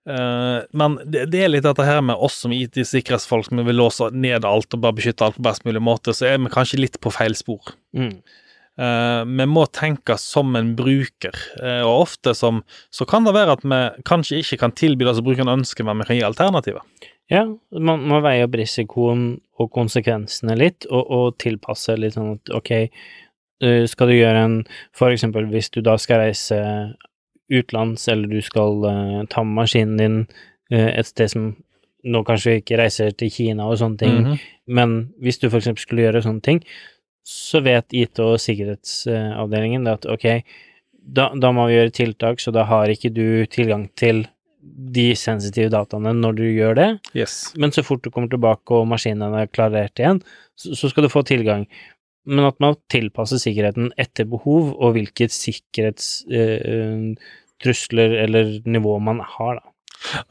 Uh, 0.03 0.65
men 0.75 0.97
det, 1.07 1.29
det, 1.31 1.45
er 1.45 1.51
litt 1.51 1.63
dette 1.63 1.85
her 1.87 2.01
med 2.03 2.19
oss 2.19 2.41
som 2.43 2.51
IT-sikkerhetsfolk 2.51 3.47
som 3.47 3.61
vil 3.63 3.77
låse 3.79 4.09
ned 4.11 4.43
alt 4.43 4.75
og 4.75 4.81
bare 4.83 4.97
beskytte 4.97 5.23
alt 5.23 5.37
på 5.37 5.45
best 5.47 5.63
mulig 5.67 5.83
måte, 5.83 6.15
så 6.15 6.27
er 6.27 6.41
vi 6.43 6.51
kanskje 6.51 6.81
litt 6.81 6.99
på 7.03 7.13
feil 7.13 7.37
spor. 7.39 7.75
Mm. 7.95 8.17
Uh, 8.73 9.21
vi 9.29 9.47
må 9.47 9.63
tenke 9.71 10.17
som 10.19 10.55
en 10.59 10.73
bruker, 10.75 11.37
uh, 11.61 11.85
og 11.85 12.09
ofte 12.09 12.33
som, 12.35 12.63
så 12.91 13.07
kan 13.07 13.23
det 13.27 13.35
være 13.37 13.55
at 13.55 13.63
vi 13.63 13.81
kanskje 14.09 14.41
ikke 14.41 14.59
kan 14.65 14.75
tilby 14.75 15.07
det 15.07 15.15
som 15.15 15.27
brukeren 15.27 15.53
ønsker, 15.55 15.87
men 15.87 16.01
vi 16.01 16.09
kan 16.09 16.19
gi 16.19 16.27
alternativer. 16.27 17.09
Ja, 17.31 17.45
man 17.79 18.03
må 18.09 18.19
veie 18.25 18.43
opp 18.43 18.57
risikoen 18.59 19.27
og 19.61 19.71
konsekvensene 19.71 20.57
litt, 20.59 20.89
og, 20.91 21.03
og 21.07 21.37
tilpasse 21.39 21.95
litt 21.95 22.17
sånn 22.17 22.35
at 22.35 22.51
ok, 22.59 22.73
skal 23.87 24.09
du 24.09 24.17
gjøre 24.17 24.39
en 24.43 24.55
For 24.91 25.13
eksempel 25.13 25.45
hvis 25.47 25.69
du 25.71 25.77
da 25.85 25.93
skal 26.01 26.19
reise 26.19 26.57
utenlands, 27.53 28.07
eller 28.11 28.31
du 28.31 28.41
skal 28.43 28.83
uh, 28.85 29.21
ta 29.29 29.43
med 29.45 29.61
maskinen 29.61 29.99
din 29.99 30.17
uh, 30.73 30.89
et 30.93 31.09
sted 31.09 31.31
som 31.33 31.53
nå 32.03 32.23
kanskje 32.27 32.57
ikke 32.59 32.77
reiser 32.81 33.13
til 33.15 33.31
Kina 33.31 33.67
og 33.69 33.77
sånne 33.79 33.97
ting, 33.97 34.17
Mm 34.17 34.25
-hmm. 34.25 34.39
men 34.67 35.13
hvis 35.21 35.37
du 35.39 35.47
eksempel 35.47 35.81
skulle 35.81 36.01
gjøre 36.01 36.21
sånne 36.21 36.41
ting, 36.41 36.63
så 37.23 37.61
vet 37.63 37.93
IT- 37.93 38.19
og 38.19 38.39
sikkerhetsavdelingen 38.39 39.87
at 39.87 40.05
ok, 40.05 40.43
da, 41.05 41.31
da, 41.35 41.51
må 41.51 41.67
vi 41.67 41.73
gjøre 41.73 41.89
tiltak, 41.89 42.39
så 42.39 42.51
da 42.51 42.63
har 42.63 42.87
ikke 42.87 43.09
du 43.09 43.45
tilgang 43.45 43.89
til 43.95 44.27
de 44.95 45.15
sensitive 45.15 45.69
dataene 45.69 46.13
når 46.13 46.31
du 46.35 46.43
gjør 46.43 46.75
det, 46.75 46.99
yes. 47.15 47.53
men 47.57 47.71
så 47.71 47.83
fort 47.83 48.03
du 48.03 48.09
kommer 48.09 48.29
tilbake 48.29 48.71
og 48.71 48.87
maskinen 48.87 49.33
er 49.33 49.47
klarert 49.47 49.99
igjen, 49.99 50.21
så, 50.55 50.75
så 50.75 50.89
skal 50.89 51.03
du 51.03 51.09
få 51.09 51.21
tilgang 51.21 51.67
men 52.25 52.45
at 52.47 52.59
man 52.63 52.77
tilpasser 52.91 53.37
sikkerheten 53.41 53.91
etter 53.99 54.23
behov, 54.29 54.71
og 54.79 54.93
hvilket 54.95 55.31
sikkerhetstrusler 55.35 57.15
eh, 57.65 58.17
eller 58.23 58.55
nivå 58.65 58.97
man 58.99 59.21
har, 59.35 59.61
da. 59.61 59.69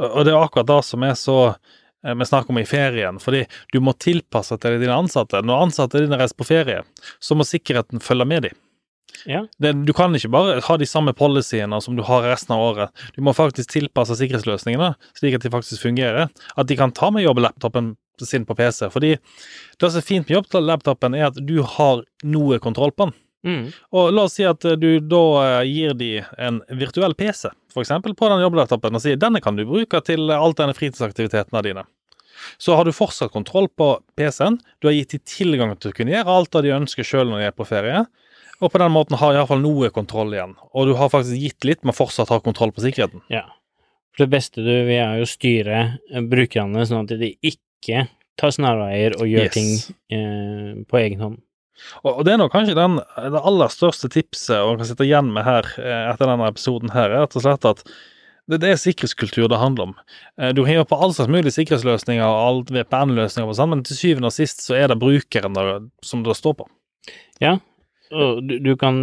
Og 0.05 0.27
det 0.27 0.35
er 0.35 0.43
akkurat 0.43 0.69
det 0.69 0.81
som 0.85 1.05
er 1.07 1.15
så 1.19 1.39
eh, 1.51 2.15
vi 2.15 2.29
snakker 2.29 2.53
om 2.53 2.61
i 2.61 2.67
ferien, 2.69 3.21
fordi 3.23 3.45
du 3.73 3.81
må 3.81 3.95
tilpasse 3.97 4.59
til 4.61 4.81
dine 4.83 4.99
ansatte. 5.05 5.41
Når 5.45 5.69
ansatte 5.69 6.03
dine 6.03 6.19
reiser 6.21 6.39
på 6.39 6.49
ferie, 6.49 6.83
så 7.21 7.39
må 7.39 7.47
sikkerheten 7.49 8.03
følge 8.05 8.29
med 8.29 8.49
dem. 8.49 8.61
Ja. 9.29 9.45
Det, 9.59 9.73
du 9.87 9.93
kan 9.95 10.15
ikke 10.17 10.31
bare 10.33 10.61
ha 10.65 10.77
de 10.81 10.89
samme 10.89 11.13
policyene 11.15 11.79
som 11.85 11.97
du 11.99 12.03
har 12.07 12.25
resten 12.27 12.55
av 12.57 12.63
året. 12.65 13.03
Du 13.15 13.23
må 13.25 13.35
faktisk 13.37 13.71
tilpasse 13.71 14.17
sikkerhetsløsningene 14.19 14.95
slik 15.19 15.37
at 15.37 15.45
de 15.45 15.53
faktisk 15.53 15.85
fungerer. 15.85 16.31
At 16.57 16.71
de 16.71 16.79
kan 16.79 16.95
ta 16.97 17.13
med 17.15 17.27
jobblaptopen 17.27 17.95
sin 18.23 18.47
på 18.47 18.57
PC. 18.59 18.89
Fordi 18.93 19.17
det 19.17 19.91
som 19.91 19.99
er 20.01 20.07
fint 20.07 20.29
med 20.29 20.39
jobblaptopen, 20.39 21.17
er 21.19 21.31
at 21.31 21.39
du 21.39 21.61
har 21.63 22.05
noe 22.25 22.59
kontroll 22.63 22.95
på 22.95 23.09
den. 23.09 23.17
Mm. 23.47 23.73
Og 23.99 24.13
la 24.15 24.27
oss 24.29 24.37
si 24.39 24.45
at 24.47 24.63
du 24.79 24.91
da 25.01 25.23
eh, 25.61 25.71
gir 25.71 25.97
de 25.99 26.11
en 26.39 26.61
virtuell 26.79 27.15
PC, 27.19 27.49
eksempel 27.75 28.15
på 28.19 28.29
den 28.31 28.43
jobblaptopen, 28.45 28.95
og 28.99 29.03
sier 29.03 29.19
denne 29.19 29.41
kan 29.43 29.57
du 29.59 29.65
bruke 29.67 29.99
til 30.07 30.31
alt 30.35 30.61
denne 30.61 30.77
fritidsaktivitetene 30.79 31.63
dine. 31.67 31.85
Så 32.59 32.75
har 32.79 32.87
du 32.87 32.93
fortsatt 32.95 33.33
kontroll 33.35 33.69
på 33.69 33.97
PC-en, 34.19 34.59
du 34.83 34.89
har 34.89 34.95
gitt 34.97 35.15
de 35.15 35.21
tilgang 35.27 35.75
til 35.79 35.93
å 35.93 35.97
kunne 35.97 36.15
gjøre 36.15 36.37
alt 36.39 36.53
det 36.55 36.65
de 36.67 36.77
ønsker 36.77 37.07
sjøl 37.07 37.29
når 37.31 37.43
de 37.43 37.49
er 37.51 37.57
på 37.59 37.67
ferie, 37.69 38.05
og 38.63 38.71
på 38.71 38.79
den 38.79 38.95
måten 38.95 39.19
har 39.19 39.35
iallfall 39.35 39.63
noe 39.63 39.91
kontroll 39.95 40.35
igjen. 40.35 40.55
Og 40.75 40.87
du 40.87 40.95
har 40.99 41.11
faktisk 41.11 41.35
gitt 41.39 41.67
litt, 41.67 41.83
men 41.87 41.95
fortsatt 41.97 42.31
har 42.31 42.43
kontroll 42.47 42.71
på 42.75 42.85
sikkerheten. 42.85 43.23
Ja. 43.33 43.45
For 44.15 44.27
det 44.27 44.33
beste 44.37 44.63
du 44.63 44.71
vil, 44.71 44.99
er 45.03 45.19
jo 45.19 45.27
å 45.27 45.31
styre 45.31 45.79
eh, 46.13 46.23
brukerne 46.31 46.85
sånn 46.87 47.07
at 47.09 47.15
de 47.19 47.33
ikke 47.43 48.05
tar 48.39 48.53
snarveier 48.55 49.17
og 49.19 49.27
gjør 49.29 49.49
Yes. 49.49 49.55
ting 49.57 49.97
eh, 50.15 50.83
på 50.87 51.01
egen 51.01 51.25
hånd. 51.25 51.41
Og, 52.05 52.11
og 52.19 52.23
det 52.27 52.35
er 52.35 52.41
nok 52.43 52.53
kanskje 52.55 52.77
den, 52.79 52.99
det 53.35 53.43
aller 53.43 53.73
største 53.73 54.11
tipset 54.13 54.59
og 54.61 54.79
kan 54.81 54.89
sitte 54.89 55.07
igjen 55.07 55.33
med 55.35 55.47
her 55.47 55.69
eh, 55.81 56.09
etter 56.13 56.29
denne 56.29 56.51
episoden 56.51 56.93
her, 56.95 57.11
er 57.11 57.25
rett 57.25 57.39
og 57.39 57.45
slett 57.47 57.69
at 57.69 57.83
det, 58.51 58.59
det 58.65 58.73
er 58.73 58.81
sikkerhetskultur 58.81 59.49
det 59.51 59.61
handler 59.61 59.91
om. 59.91 59.97
Eh, 60.41 60.53
Du 60.57 60.65
hiver 60.67 60.87
på 60.89 60.99
all 60.99 61.15
slags 61.17 61.31
mulige 61.33 61.55
sikkerhetsløsninger 61.57 62.25
og 62.27 62.41
alt 62.43 62.73
VPN-løsninger 62.75 63.59
sånn, 63.59 63.73
men 63.75 63.85
til 63.87 63.99
syvende 63.99 64.31
og 64.33 64.37
sist 64.37 64.65
så 64.67 64.77
er 64.79 64.91
det 64.93 65.01
brukeren 65.03 65.59
der, 65.59 65.85
som 66.05 66.25
det 66.27 66.37
står 66.39 66.59
på. 66.61 66.69
Ja, 67.43 67.57
og 68.13 68.43
du, 68.45 68.59
du 68.61 68.75
kan 68.77 69.01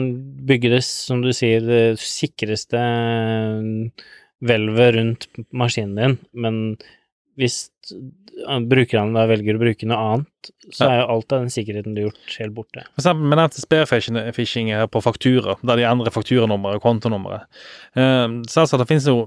bygge 0.48 0.76
det, 0.76 0.84
som 0.86 1.24
du 1.24 1.32
sier, 1.34 1.64
det 1.66 2.00
sikreste 2.04 2.80
eh, 2.80 4.08
hvelvet 4.46 4.96
rundt 4.96 5.28
maskinen 5.52 5.98
din, 6.00 6.18
men 6.32 6.60
hvis 7.40 7.58
eh, 7.94 8.60
brukerne 8.70 9.16
da 9.16 9.26
velger 9.30 9.58
å 9.58 9.64
bruke 9.64 9.90
noe 9.90 10.00
annet, 10.14 10.52
så 10.76 10.88
er 10.88 11.02
jo 11.02 11.10
alt 11.16 11.36
av 11.36 11.44
den 11.44 11.54
sikkerheten 11.54 11.96
du 11.96 12.04
har 12.04 12.10
gjort, 12.10 12.38
helt 12.40 12.56
borte. 12.56 12.86
For 12.94 13.04
eksempel 13.04 13.32
med 13.32 13.42
nevnte 13.42 13.64
spearfishing 13.64 14.72
på 14.94 15.04
faktura, 15.04 15.58
der 15.64 15.82
de 15.82 15.88
endrer 15.90 16.16
fakturanummeret 16.16 16.80
og 16.80 16.88
kontonummeret. 16.88 17.62
Eh, 18.00 18.26
Selvsagt 18.52 18.84
det 18.84 18.92
finnes 18.92 19.10
jo 19.10 19.22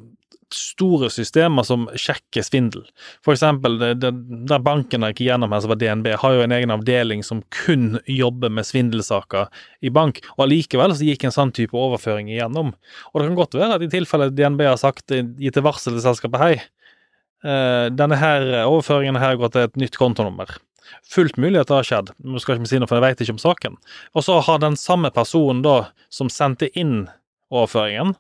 store 0.53 1.09
systemer 1.13 1.65
som 1.67 1.87
sjekker 1.99 2.45
svindel. 2.45 2.85
For 3.25 3.35
eksempel 3.35 3.79
det, 3.81 4.11
der 4.49 4.65
banken 4.65 5.07
jeg 5.07 5.17
gikk 5.17 5.25
gjennom 5.31 5.55
her, 5.55 5.63
som 5.65 5.73
var 5.73 5.81
DNB, 5.81 6.13
har 6.21 6.37
jo 6.37 6.45
en 6.45 6.57
egen 6.57 6.75
avdeling 6.75 7.25
som 7.27 7.43
kun 7.55 7.99
jobber 8.11 8.53
med 8.53 8.69
svindelsaker 8.69 9.49
i 9.85 9.93
bank, 9.95 10.23
og 10.37 10.47
allikevel 10.47 10.95
så 10.97 11.09
gikk 11.09 11.27
en 11.29 11.35
sånn 11.35 11.55
type 11.57 11.77
overføring 11.79 12.31
igjennom. 12.33 12.75
Og 13.13 13.21
det 13.21 13.31
kan 13.31 13.41
godt 13.41 13.59
være 13.59 13.79
at 13.79 13.87
i 13.87 13.91
tilfelle 13.93 14.33
DNB 14.33 14.67
har 14.69 14.81
sagt, 14.81 15.13
gitt 15.13 15.59
et 15.59 15.67
varsel 15.67 15.97
til 15.97 16.05
selskapet, 16.05 16.43
hei, 16.43 16.55
eh, 16.61 16.82
denne 17.43 18.17
her 18.21 18.45
overføringen 18.63 19.19
her 19.19 19.35
går 19.41 19.51
til 19.55 19.67
et 19.67 19.81
nytt 19.81 19.97
kontonummer. 19.99 20.51
Fullt 21.09 21.39
mulig 21.41 21.61
at 21.61 21.71
det 21.71 21.79
har 21.79 21.87
skjedd, 21.89 22.13
nå 22.23 22.41
skal 22.43 22.57
ikke 22.57 22.67
vi 22.67 22.71
si 22.73 22.81
noe, 22.81 22.91
for 22.91 22.99
jeg 22.99 23.05
vet 23.07 23.23
ikke 23.25 23.35
om 23.37 23.43
saken. 23.43 23.79
Og 24.15 24.27
så 24.27 24.39
har 24.45 24.61
den 24.63 24.77
samme 24.79 25.11
personen 25.15 25.63
da, 25.65 25.77
som 26.13 26.31
sendte 26.33 26.69
inn 26.79 27.07
overføringen, 27.53 28.15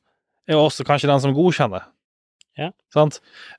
er 0.50 0.58
også 0.58 0.86
kanskje 0.86 1.10
den 1.10 1.22
som 1.22 1.34
godkjenner. 1.36 1.86
Ja. 2.60 2.68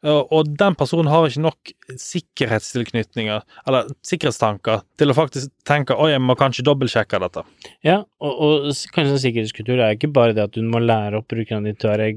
Og 0.06 0.50
den 0.54 0.76
personen 0.78 1.10
har 1.10 1.26
ikke 1.26 1.42
nok 1.42 1.72
sikkerhetstilknytninger, 1.98 3.42
eller 3.66 3.90
sikkerhetstanker, 4.06 4.84
til 5.02 5.10
å 5.10 5.16
faktisk 5.18 5.50
tenke 5.68 5.98
oi, 5.98 6.12
jeg 6.12 6.22
må 6.22 6.36
kanskje 6.38 6.66
dobbeltsjekke 6.68 7.22
dette. 7.24 7.44
Ja, 7.86 8.04
og, 8.22 8.44
og 8.46 8.70
kanskje 8.94 9.16
en 9.16 9.24
sikkerhetskultur 9.26 9.82
er 9.82 9.98
ikke 9.98 10.12
bare 10.14 10.38
det 10.38 10.46
at 10.46 10.54
du 10.54 10.62
må 10.68 10.84
lære 10.84 11.20
opp 11.20 11.30
brukerne 11.34 11.66
dine 11.66 11.82
til 11.82 11.90
å 11.90 11.96
være 11.96 12.12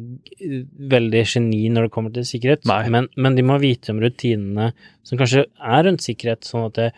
veldig 0.96 1.24
geni 1.24 1.64
når 1.72 1.88
det 1.88 1.94
kommer 1.96 2.12
til 2.12 2.28
sikkerhet, 2.28 2.68
men, 2.68 3.08
men 3.16 3.40
de 3.40 3.46
må 3.46 3.56
vite 3.62 3.94
om 3.94 4.02
rutinene 4.04 4.70
som 5.06 5.20
kanskje 5.20 5.46
er 5.48 5.86
rundt 5.88 6.04
sikkerhet, 6.04 6.44
sånn 6.44 6.68
at 6.68 6.80
det, 6.80 6.90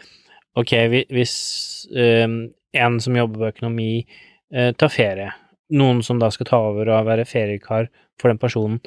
ok, 0.59 0.79
hvis 1.15 1.35
um, 1.95 2.41
en 2.75 3.03
som 3.03 3.17
jobber 3.17 3.45
på 3.45 3.53
økonomi 3.55 3.93
uh, 4.03 4.73
tar 4.75 4.91
ferie, 4.91 5.31
noen 5.79 6.03
som 6.03 6.19
da 6.19 6.33
skal 6.35 6.49
ta 6.49 6.65
over 6.73 6.91
og 6.91 7.07
være 7.07 7.29
feriekar 7.29 7.93
for 8.19 8.33
den 8.33 8.41
personen, 8.43 8.81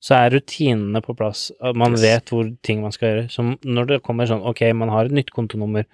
så 0.00 0.14
er 0.14 0.36
rutinene 0.36 1.00
på 1.02 1.14
plass, 1.18 1.48
man 1.74 1.96
Yes. 1.96 2.02
vet 2.04 2.30
hvor 2.30 2.46
ting 2.62 2.82
man 2.84 2.94
skal 2.94 3.08
gjøre. 3.08 3.26
Så 3.34 3.44
når 3.66 3.88
det 3.90 4.02
kommer 4.06 4.28
sånn, 4.30 4.44
ok, 4.46 4.62
man 4.78 4.92
har 4.94 5.08
et 5.08 5.16
nytt 5.16 5.32
kontonummer, 5.34 5.88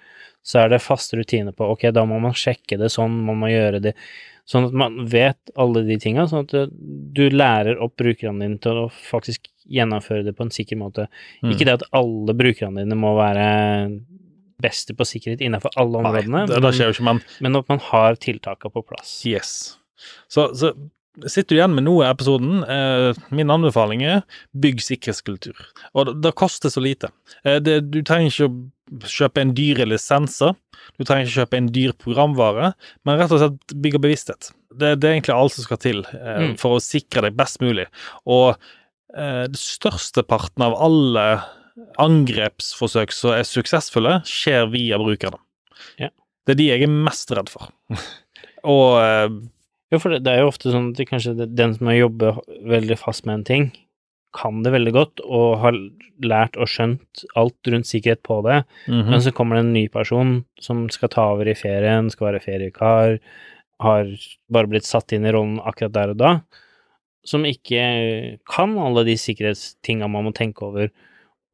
så 0.45 0.61
er 0.61 0.69
det 0.69 0.83
faste 0.85 1.17
rutiner 1.17 1.55
på 1.57 1.65
ok, 1.73 1.87
da 1.95 2.03
må 2.05 2.19
man 2.21 2.35
sjekke 2.37 2.77
det 2.77 2.91
sånn, 2.93 3.17
man 3.25 3.39
må 3.41 3.49
gjøre 3.49 3.81
det 3.81 3.95
sånn 4.45 4.67
at 4.67 4.75
man 4.77 4.99
vet 5.09 5.51
alle 5.57 5.81
de 5.87 5.97
tinga, 6.01 6.27
sånn 6.29 6.45
at 6.45 6.53
eh, 6.53 6.67
du 7.17 7.23
lærer 7.33 7.81
opp 7.81 7.95
brukerne 7.97 8.45
dine 8.45 8.61
til 8.61 8.83
å 8.83 8.89
faktisk 8.93 9.49
gjennomføre 9.65 10.25
det 10.27 10.35
på 10.37 10.45
en 10.45 10.53
sikker 10.53 10.77
måte. 10.77 11.07
Mm. 11.41 11.55
Ikke 11.55 11.65
det 11.65 11.79
at 11.79 11.87
alle 11.97 12.35
brukerne 12.37 12.83
dine 12.83 12.97
må 12.99 13.15
være 13.17 13.47
beste 14.61 14.93
på 14.95 15.07
sikkerhet 15.07 15.41
innenfor 15.43 15.73
alle 15.81 15.99
Nei, 15.99 16.11
områdene, 16.11 16.43
det, 16.47 16.61
det 16.63 16.85
jo 16.85 16.93
ikke, 16.93 17.07
men 17.09 17.23
men 17.43 17.59
at 17.59 17.73
man 17.73 17.81
har 17.89 18.21
tiltakene 18.21 18.71
på 18.71 18.85
plass. 18.85 19.17
Yes. 19.27 19.55
Så, 20.29 20.51
så 20.55 20.71
sitter 21.23 21.55
du 21.55 21.59
igjen 21.59 21.75
med 21.75 21.85
noe 21.87 22.03
i 22.05 22.09
episoden. 22.11 22.63
Eh, 22.63 23.19
min 23.35 23.51
anbefaling 23.53 24.03
er 24.05 24.21
bygg 24.57 24.81
sikkerhetskultur. 24.83 25.55
Og 25.93 26.09
det, 26.09 26.15
det 26.25 26.33
koster 26.39 26.73
så 26.73 26.83
lite. 26.83 27.09
Eh, 27.43 27.59
det, 27.63 27.79
du 27.93 28.01
trenger 28.05 28.31
ikke 28.31 28.49
å 28.51 29.09
kjøpe 29.09 29.41
en 29.41 29.53
dyre 29.57 29.87
lisenser. 29.89 30.53
Du 30.99 31.05
trenger 31.07 31.25
ikke 31.25 31.39
kjøpe 31.41 31.57
en 31.61 31.71
dyr 31.73 31.93
programvare, 31.97 32.73
men 33.07 33.19
rett 33.21 33.33
og 33.33 33.41
slett 33.41 33.75
bygge 33.81 34.01
bevissthet. 34.03 34.51
Det, 34.75 34.93
det 35.01 35.07
er 35.09 35.15
egentlig 35.15 35.35
alt 35.37 35.55
som 35.55 35.65
skal 35.67 35.81
til 35.81 36.03
eh, 36.11 36.41
Mm. 36.51 36.55
for 36.61 36.75
å 36.77 36.83
sikre 36.83 37.23
deg 37.27 37.37
best 37.39 37.61
mulig. 37.63 37.87
Og 38.27 38.55
det 39.15 39.55
største 39.55 40.25
parten 40.27 40.59
av 40.65 40.73
alle 40.83 41.21
angrepsforsøk 42.03 43.13
som 43.15 43.31
er 43.35 43.45
suksessfulle, 43.47 44.17
skjer 44.27 44.67
via 44.73 44.99
brukerne. 44.99 45.39
Ja. 46.01 46.09
Det 46.45 46.55
er 46.55 46.59
de 46.59 46.67
jeg 46.67 46.83
er 46.85 46.91
mest 46.91 47.31
redd 47.35 47.47
for. 47.51 47.69
Og 48.75 48.97
Jo, 49.93 49.99
for 50.01 50.13
det, 50.13 50.23
det 50.25 50.33
er 50.33 50.43
jo 50.43 50.51
ofte 50.51 50.73
sånn 50.73 50.91
at 50.91 50.99
det, 50.99 51.07
kanskje 51.09 51.35
det, 51.37 51.51
den 51.57 51.75
som 51.75 51.91
har 51.91 51.99
jobbet 51.99 52.53
veldig 52.73 52.97
fast 52.99 53.27
med 53.27 53.39
en 53.39 53.47
ting, 53.49 53.67
kan 54.35 54.63
det 54.65 54.73
veldig 54.73 54.91
godt 54.95 55.21
og 55.23 55.59
har 55.61 55.77
lært 56.25 56.57
og 56.59 56.67
skjønt 56.67 57.23
alt 57.39 57.69
rundt 57.71 57.87
sikkerhet 57.87 58.21
på 58.25 58.41
det, 58.47 58.61
mhm. 58.89 59.13
men 59.13 59.23
så 59.23 59.33
kommer 59.35 59.57
det 59.57 59.65
en 59.65 59.75
ny 59.77 59.85
person 59.91 60.37
som 60.61 60.85
skal 60.93 61.11
ta 61.13 61.29
over 61.35 61.47
i 61.47 61.57
ferien, 61.57 62.11
skal 62.11 62.31
være 62.31 62.43
feriekar, 62.43 63.17
har 63.83 64.11
bare 64.51 64.71
blitt 64.71 64.87
satt 64.87 65.15
inn 65.15 65.27
i 65.27 65.33
rollen 65.35 65.59
akkurat 65.63 65.95
der 65.95 66.13
og 66.15 66.19
da, 66.19 66.35
som 67.25 67.47
ikke 67.47 68.37
kan 68.51 68.75
alle 68.79 69.05
de 69.07 69.15
sikkerhetstinga 69.19 70.07
man 70.11 70.27
må 70.27 70.35
tenke 70.35 70.67
over, 70.67 70.91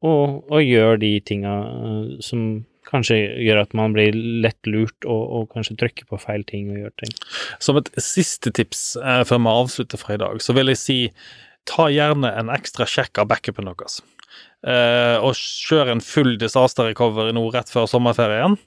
og, 0.02 0.42
og 0.50 0.60
gjør 0.62 0.98
de 1.02 1.14
tinga 1.24 1.54
eh, 1.70 2.06
som 2.24 2.64
kanskje 2.88 3.18
gjør 3.44 3.62
at 3.62 3.76
man 3.78 3.94
blir 3.94 4.14
lett 4.14 4.68
lurt 4.68 5.06
og, 5.06 5.22
og 5.22 5.48
kanskje 5.54 5.78
trykker 5.80 6.08
på 6.10 6.20
feil 6.22 6.44
ting 6.48 6.70
og 6.72 6.80
gjør 6.80 6.94
ting. 7.02 7.14
Som 7.62 7.78
et 7.80 7.90
siste 8.02 8.52
tips 8.54 8.84
eh, 9.00 9.22
før 9.28 9.42
vi 9.42 9.52
avslutter 9.52 10.00
for 10.00 10.16
i 10.16 10.22
dag, 10.22 10.42
så 10.42 10.56
vil 10.56 10.72
jeg 10.72 10.82
si 10.82 10.98
ta 11.68 11.86
gjerne 11.92 12.32
en 12.40 12.50
ekstra 12.52 12.88
sjekk 12.88 13.22
av 13.22 13.30
backupen 13.30 13.70
deres. 13.70 14.00
Eh, 14.66 15.16
og 15.22 15.34
kjør 15.38 15.94
en 15.94 16.04
full 16.04 16.36
disaster 16.40 16.90
recovery 16.90 17.34
nå 17.34 17.46
rett 17.54 17.70
før 17.72 17.88
sommerferien. 17.90 18.58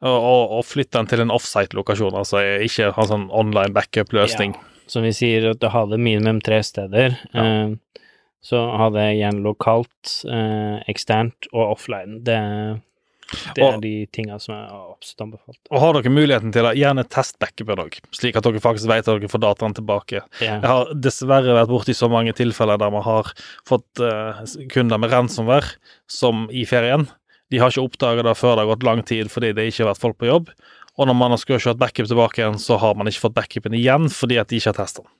Og, 0.00 0.54
og, 0.56 0.62
flytt 0.64 0.94
den 0.94 1.08
til 1.10 1.20
en 1.20 1.32
offsite-lokasjon, 1.34 2.14
altså 2.16 2.40
ikke 2.64 2.86
ha 2.96 3.04
sånn 3.04 3.26
online 3.36 3.74
backup-løsning. 3.76 4.54
Som 4.88 5.04
vi 5.04 5.12
sier, 5.12 5.50
at 5.52 5.60
du 5.60 5.68
har 5.68 5.90
det 5.90 5.98
minimum 6.00 6.40
tre 6.40 6.62
steder. 6.64 7.18
Eh, 7.36 7.74
så 8.40 8.62
ha 8.80 8.86
det 8.94 9.04
gjerne 9.18 9.44
lokalt, 9.44 10.14
eh, 10.24 10.80
eksternt 10.88 11.50
og 11.52 11.74
offline. 11.74 12.22
Det, 12.24 12.38
det 13.54 13.62
er 13.62 13.74
Og- 13.74 13.80
de 13.82 14.06
tingene 14.12 14.40
som 14.40 14.54
er 14.54 14.68
absolutt 14.70 15.24
anbefalt. 15.26 15.60
Og 15.70 15.80
har 15.80 15.92
dere 15.94 16.12
muligheten 16.12 16.52
til 16.52 16.64
å 16.64 16.74
gjerne 16.74 17.08
test 17.08 17.38
på 17.38 17.46
òg, 17.76 18.00
slik 18.12 18.36
at 18.36 18.44
dere 18.44 18.60
faktisk 18.60 18.88
vet 18.88 19.06
at 19.08 19.20
dere 19.20 19.28
får 19.28 19.40
dataen 19.40 19.74
tilbake. 19.74 20.22
Yeah. 20.40 20.60
Jeg 20.60 20.70
har 20.70 20.94
dessverre 20.94 21.54
vært 21.54 21.68
borti 21.68 21.94
så 21.94 22.10
mange 22.10 22.32
tilfeller 22.32 22.78
der 22.78 22.90
man 22.90 23.02
har 23.02 23.32
fått 23.66 24.00
uh, 24.00 24.44
kunder 24.68 24.98
med 24.98 25.10
ransomware 25.10 25.76
som 26.08 26.48
i 26.50 26.64
ferien. 26.64 27.08
De 27.50 27.58
har 27.58 27.70
ikke 27.70 27.82
oppdaga 27.82 28.22
det 28.22 28.36
før 28.38 28.56
det 28.56 28.66
har 28.66 28.76
gått 28.76 28.86
lang 28.86 29.02
tid 29.02 29.30
fordi 29.30 29.52
det 29.54 29.70
ikke 29.70 29.84
har 29.84 29.94
vært 29.94 30.04
folk 30.04 30.18
på 30.18 30.28
jobb. 30.30 30.50
Og 31.00 31.08
når 31.08 31.16
man 31.16 31.36
skal 31.40 31.60
kjørt 31.62 31.78
backup 31.80 32.08
tilbake 32.10 32.42
igjen, 32.42 32.58
så 32.60 32.76
har 32.80 32.96
man 32.98 33.08
ikke 33.08 33.22
fått 33.22 33.36
backupen 33.38 33.76
igjen 33.78 34.10
fordi 34.12 34.36
at 34.40 34.50
de 34.50 34.58
ikke 34.60 34.74
har 34.74 34.78
testa 34.82 35.04
den. 35.06 35.12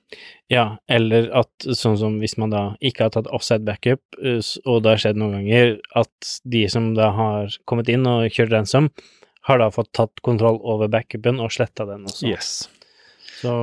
Ja, 0.51 0.65
eller 0.91 1.31
at 1.41 1.65
sånn 1.65 1.97
som 1.97 2.19
hvis 2.21 2.37
man 2.37 2.53
da 2.53 2.63
ikke 2.85 3.07
har 3.07 3.15
tatt 3.15 3.29
offside 3.33 3.65
backup, 3.65 4.03
eh, 4.21 4.43
og 4.69 4.83
det 4.85 4.93
har 4.93 5.01
skjedd 5.05 5.21
noen 5.21 5.39
ganger, 5.39 5.73
at 5.97 6.35
de 6.53 6.67
som 6.69 6.91
da 6.97 7.09
har 7.17 7.57
kommet 7.65 7.89
inn 7.89 8.05
og 8.09 8.27
kjørt 8.29 8.53
ransom, 8.53 8.91
har 9.49 9.57
da 9.57 9.71
fått 9.73 9.89
tatt 9.97 10.21
kontroll 10.21 10.59
over 10.61 10.91
backupen 10.91 11.41
og 11.41 11.49
sletta 11.55 11.87
den 11.89 12.05
også. 12.05 12.29
Yes. 12.29 12.51
Så 13.41 13.53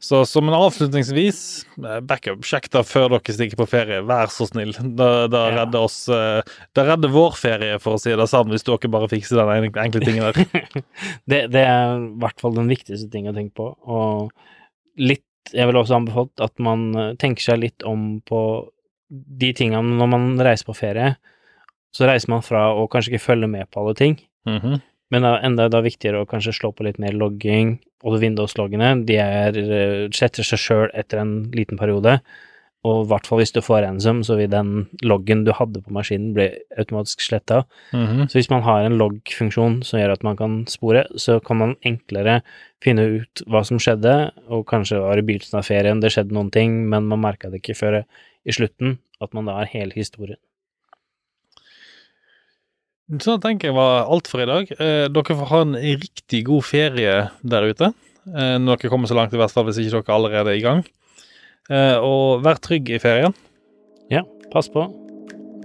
Så 0.00 0.22
som 0.26 0.48
en 0.48 0.54
avslutningsvis, 0.56 1.40
eh, 1.84 2.00
backup, 2.00 2.40
sjekk 2.46 2.68
det 2.72 2.82
før 2.88 3.08
dere 3.14 3.34
stikker 3.36 3.58
på 3.60 3.66
ferie, 3.68 4.00
vær 4.06 4.30
så 4.32 4.46
snill. 4.48 4.72
Det, 4.72 5.08
det 5.30 5.42
Ja. 5.42 5.64
redder 5.64 5.84
oss 5.84 6.08
eh, 6.08 6.40
Det 6.74 6.86
redder 6.88 7.12
vår 7.12 7.36
ferie, 7.36 7.78
for 7.82 7.96
å 7.96 8.00
si 8.00 8.10
det 8.16 8.28
sånn, 8.32 8.48
hvis 8.50 8.64
dere 8.64 8.90
bare 8.90 9.08
fikser 9.12 9.36
den 9.42 9.68
enkle 9.76 10.00
tingen 10.00 10.24
der. 10.32 10.82
det, 11.30 11.42
det 11.52 11.64
er 11.66 11.98
i 12.00 12.10
hvert 12.22 12.40
fall 12.40 12.54
den 12.56 12.68
viktigste 12.72 13.10
ting 13.12 13.28
å 13.28 13.34
tenke 13.36 13.54
på. 13.60 13.70
Og 13.86 14.32
litt 14.98 15.22
Jeg 15.52 15.68
vil 15.68 15.76
også 15.78 15.94
anbefale 16.00 16.32
at 16.42 16.58
man 16.58 16.88
eh, 16.96 17.12
tenker 17.22 17.42
seg 17.52 17.60
litt 17.62 17.84
om 17.86 18.20
på 18.26 18.40
de 19.12 19.52
tingene 19.54 19.94
når 20.00 20.08
man 20.10 20.24
reiser 20.42 20.66
på 20.66 20.74
ferie. 20.74 21.12
Så 21.94 22.08
reiser 22.08 22.28
man 22.32 22.42
fra 22.42 22.64
å 22.74 22.88
kanskje 22.90 23.12
ikke 23.14 23.26
følge 23.28 23.48
med 23.48 23.70
på 23.70 23.80
alle 23.84 23.94
ting, 23.94 24.16
Mhm. 24.46 24.80
Men 25.14 25.26
er 25.26 25.44
enda 25.46 25.68
da 25.70 25.82
viktigere 25.84 26.24
å 26.24 26.28
kanskje 26.28 26.54
slå 26.56 26.72
på 26.74 26.86
litt 26.86 26.98
mer 27.02 27.14
logging. 27.14 27.76
Og 28.06 28.18
Windows-loggene, 28.22 29.06
de 29.06 29.16
er, 29.22 29.56
eh, 29.56 30.08
sletter 30.14 30.46
seg 30.46 30.58
sjøl 30.58 30.90
etter 30.94 31.22
en 31.22 31.50
liten 31.52 31.78
periode. 31.78 32.20
Og 32.86 33.02
i 33.02 33.08
hvert 33.10 33.26
fall 33.26 33.40
hvis 33.40 33.54
du 33.54 33.60
får 33.64 33.82
ransom, 33.82 34.20
så 34.26 34.36
vil 34.38 34.50
den 34.52 34.86
loggen 35.02 35.44
du 35.46 35.52
hadde 35.56 35.82
på 35.82 35.94
maskinen, 35.94 36.34
bli 36.36 36.48
automatisk 36.78 37.24
sletta. 37.24 37.64
Mhm. 37.92 38.28
Så 38.30 38.38
hvis 38.38 38.50
man 38.50 38.62
har 38.62 38.84
en 38.84 38.98
log-funksjon 38.98 39.82
som 39.84 40.00
gjør 40.00 40.12
at 40.12 40.22
man 40.22 40.36
kan 40.36 40.64
spore, 40.66 41.06
så 41.16 41.42
kan 41.42 41.58
man 41.58 41.76
enklere 41.84 42.42
finne 42.82 43.20
ut 43.20 43.42
hva 43.46 43.64
som 43.64 43.78
skjedde, 43.78 44.30
og 44.48 44.66
kanskje 44.66 45.00
var 45.00 45.18
i 45.18 45.22
begynnelsen 45.22 45.58
av 45.58 45.66
ferien 45.66 46.00
det 46.00 46.12
skjedde 46.12 46.32
noen 46.36 46.52
ting, 46.52 46.88
men 46.88 47.08
man 47.08 47.20
merka 47.20 47.50
det 47.50 47.62
ikke 47.62 47.78
før 47.78 48.04
i 48.46 48.52
slutten, 48.52 48.98
at 49.20 49.34
man 49.34 49.46
da 49.46 49.58
har 49.58 49.66
hele 49.66 49.92
historien. 49.96 50.38
Så 53.06 53.36
tenker 53.38 53.70
jeg 53.70 53.76
var 53.76 54.08
alt 54.10 54.26
for 54.26 54.42
i 54.42 54.48
dag. 54.48 54.70
Eh, 54.82 55.06
dere 55.14 55.34
får 55.38 55.50
ha 55.52 55.60
en 55.62 55.76
riktig 55.78 56.40
god 56.48 56.64
ferie 56.66 57.12
der 57.46 57.66
ute. 57.70 57.92
Eh, 58.26 58.56
når 58.58 58.80
dere 58.80 58.90
kommer 58.90 59.06
så 59.06 59.14
langt, 59.14 59.34
i 59.34 59.38
hvert 59.38 59.54
fall 59.54 59.68
hvis 59.68 59.78
ikke 59.78 60.00
dere 60.00 60.16
allerede 60.16 60.50
er 60.50 60.58
i 60.58 60.64
gang. 60.64 60.82
Eh, 61.70 62.02
og 62.02 62.42
vær 62.42 62.58
trygg 62.58 62.90
i 62.90 62.98
ferien. 62.98 63.34
Ja, 64.10 64.24
pass 64.50 64.66
på. 64.74 64.88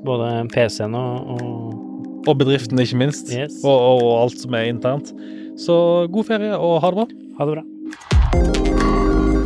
Både 0.06 0.30
PC-en 0.54 0.98
og, 0.98 1.34
og 1.38 1.88
Og 2.30 2.38
bedriften, 2.38 2.78
ikke 2.78 3.00
minst. 3.00 3.32
Yes. 3.34 3.64
Og, 3.66 3.74
og, 3.74 4.04
og 4.06 4.12
alt 4.28 4.38
som 4.38 4.54
er 4.54 4.68
internt. 4.70 5.10
Så 5.58 6.06
god 6.14 6.28
ferie, 6.30 6.54
og 6.54 6.78
ha 6.84 6.92
det 6.94 7.00
bra. 7.00 7.08
ha 7.40 7.48
det 7.50 7.56
bra. 7.56 7.64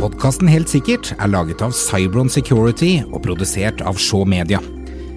Podkasten 0.02 0.52
Helt 0.52 0.68
sikkert 0.68 1.14
er 1.16 1.32
laget 1.32 1.64
av 1.64 1.72
Cybron 1.72 2.28
Security 2.28 2.98
og 3.08 3.22
produsert 3.24 3.80
av 3.80 3.96
Shaw 3.96 4.28
Media. 4.28 4.60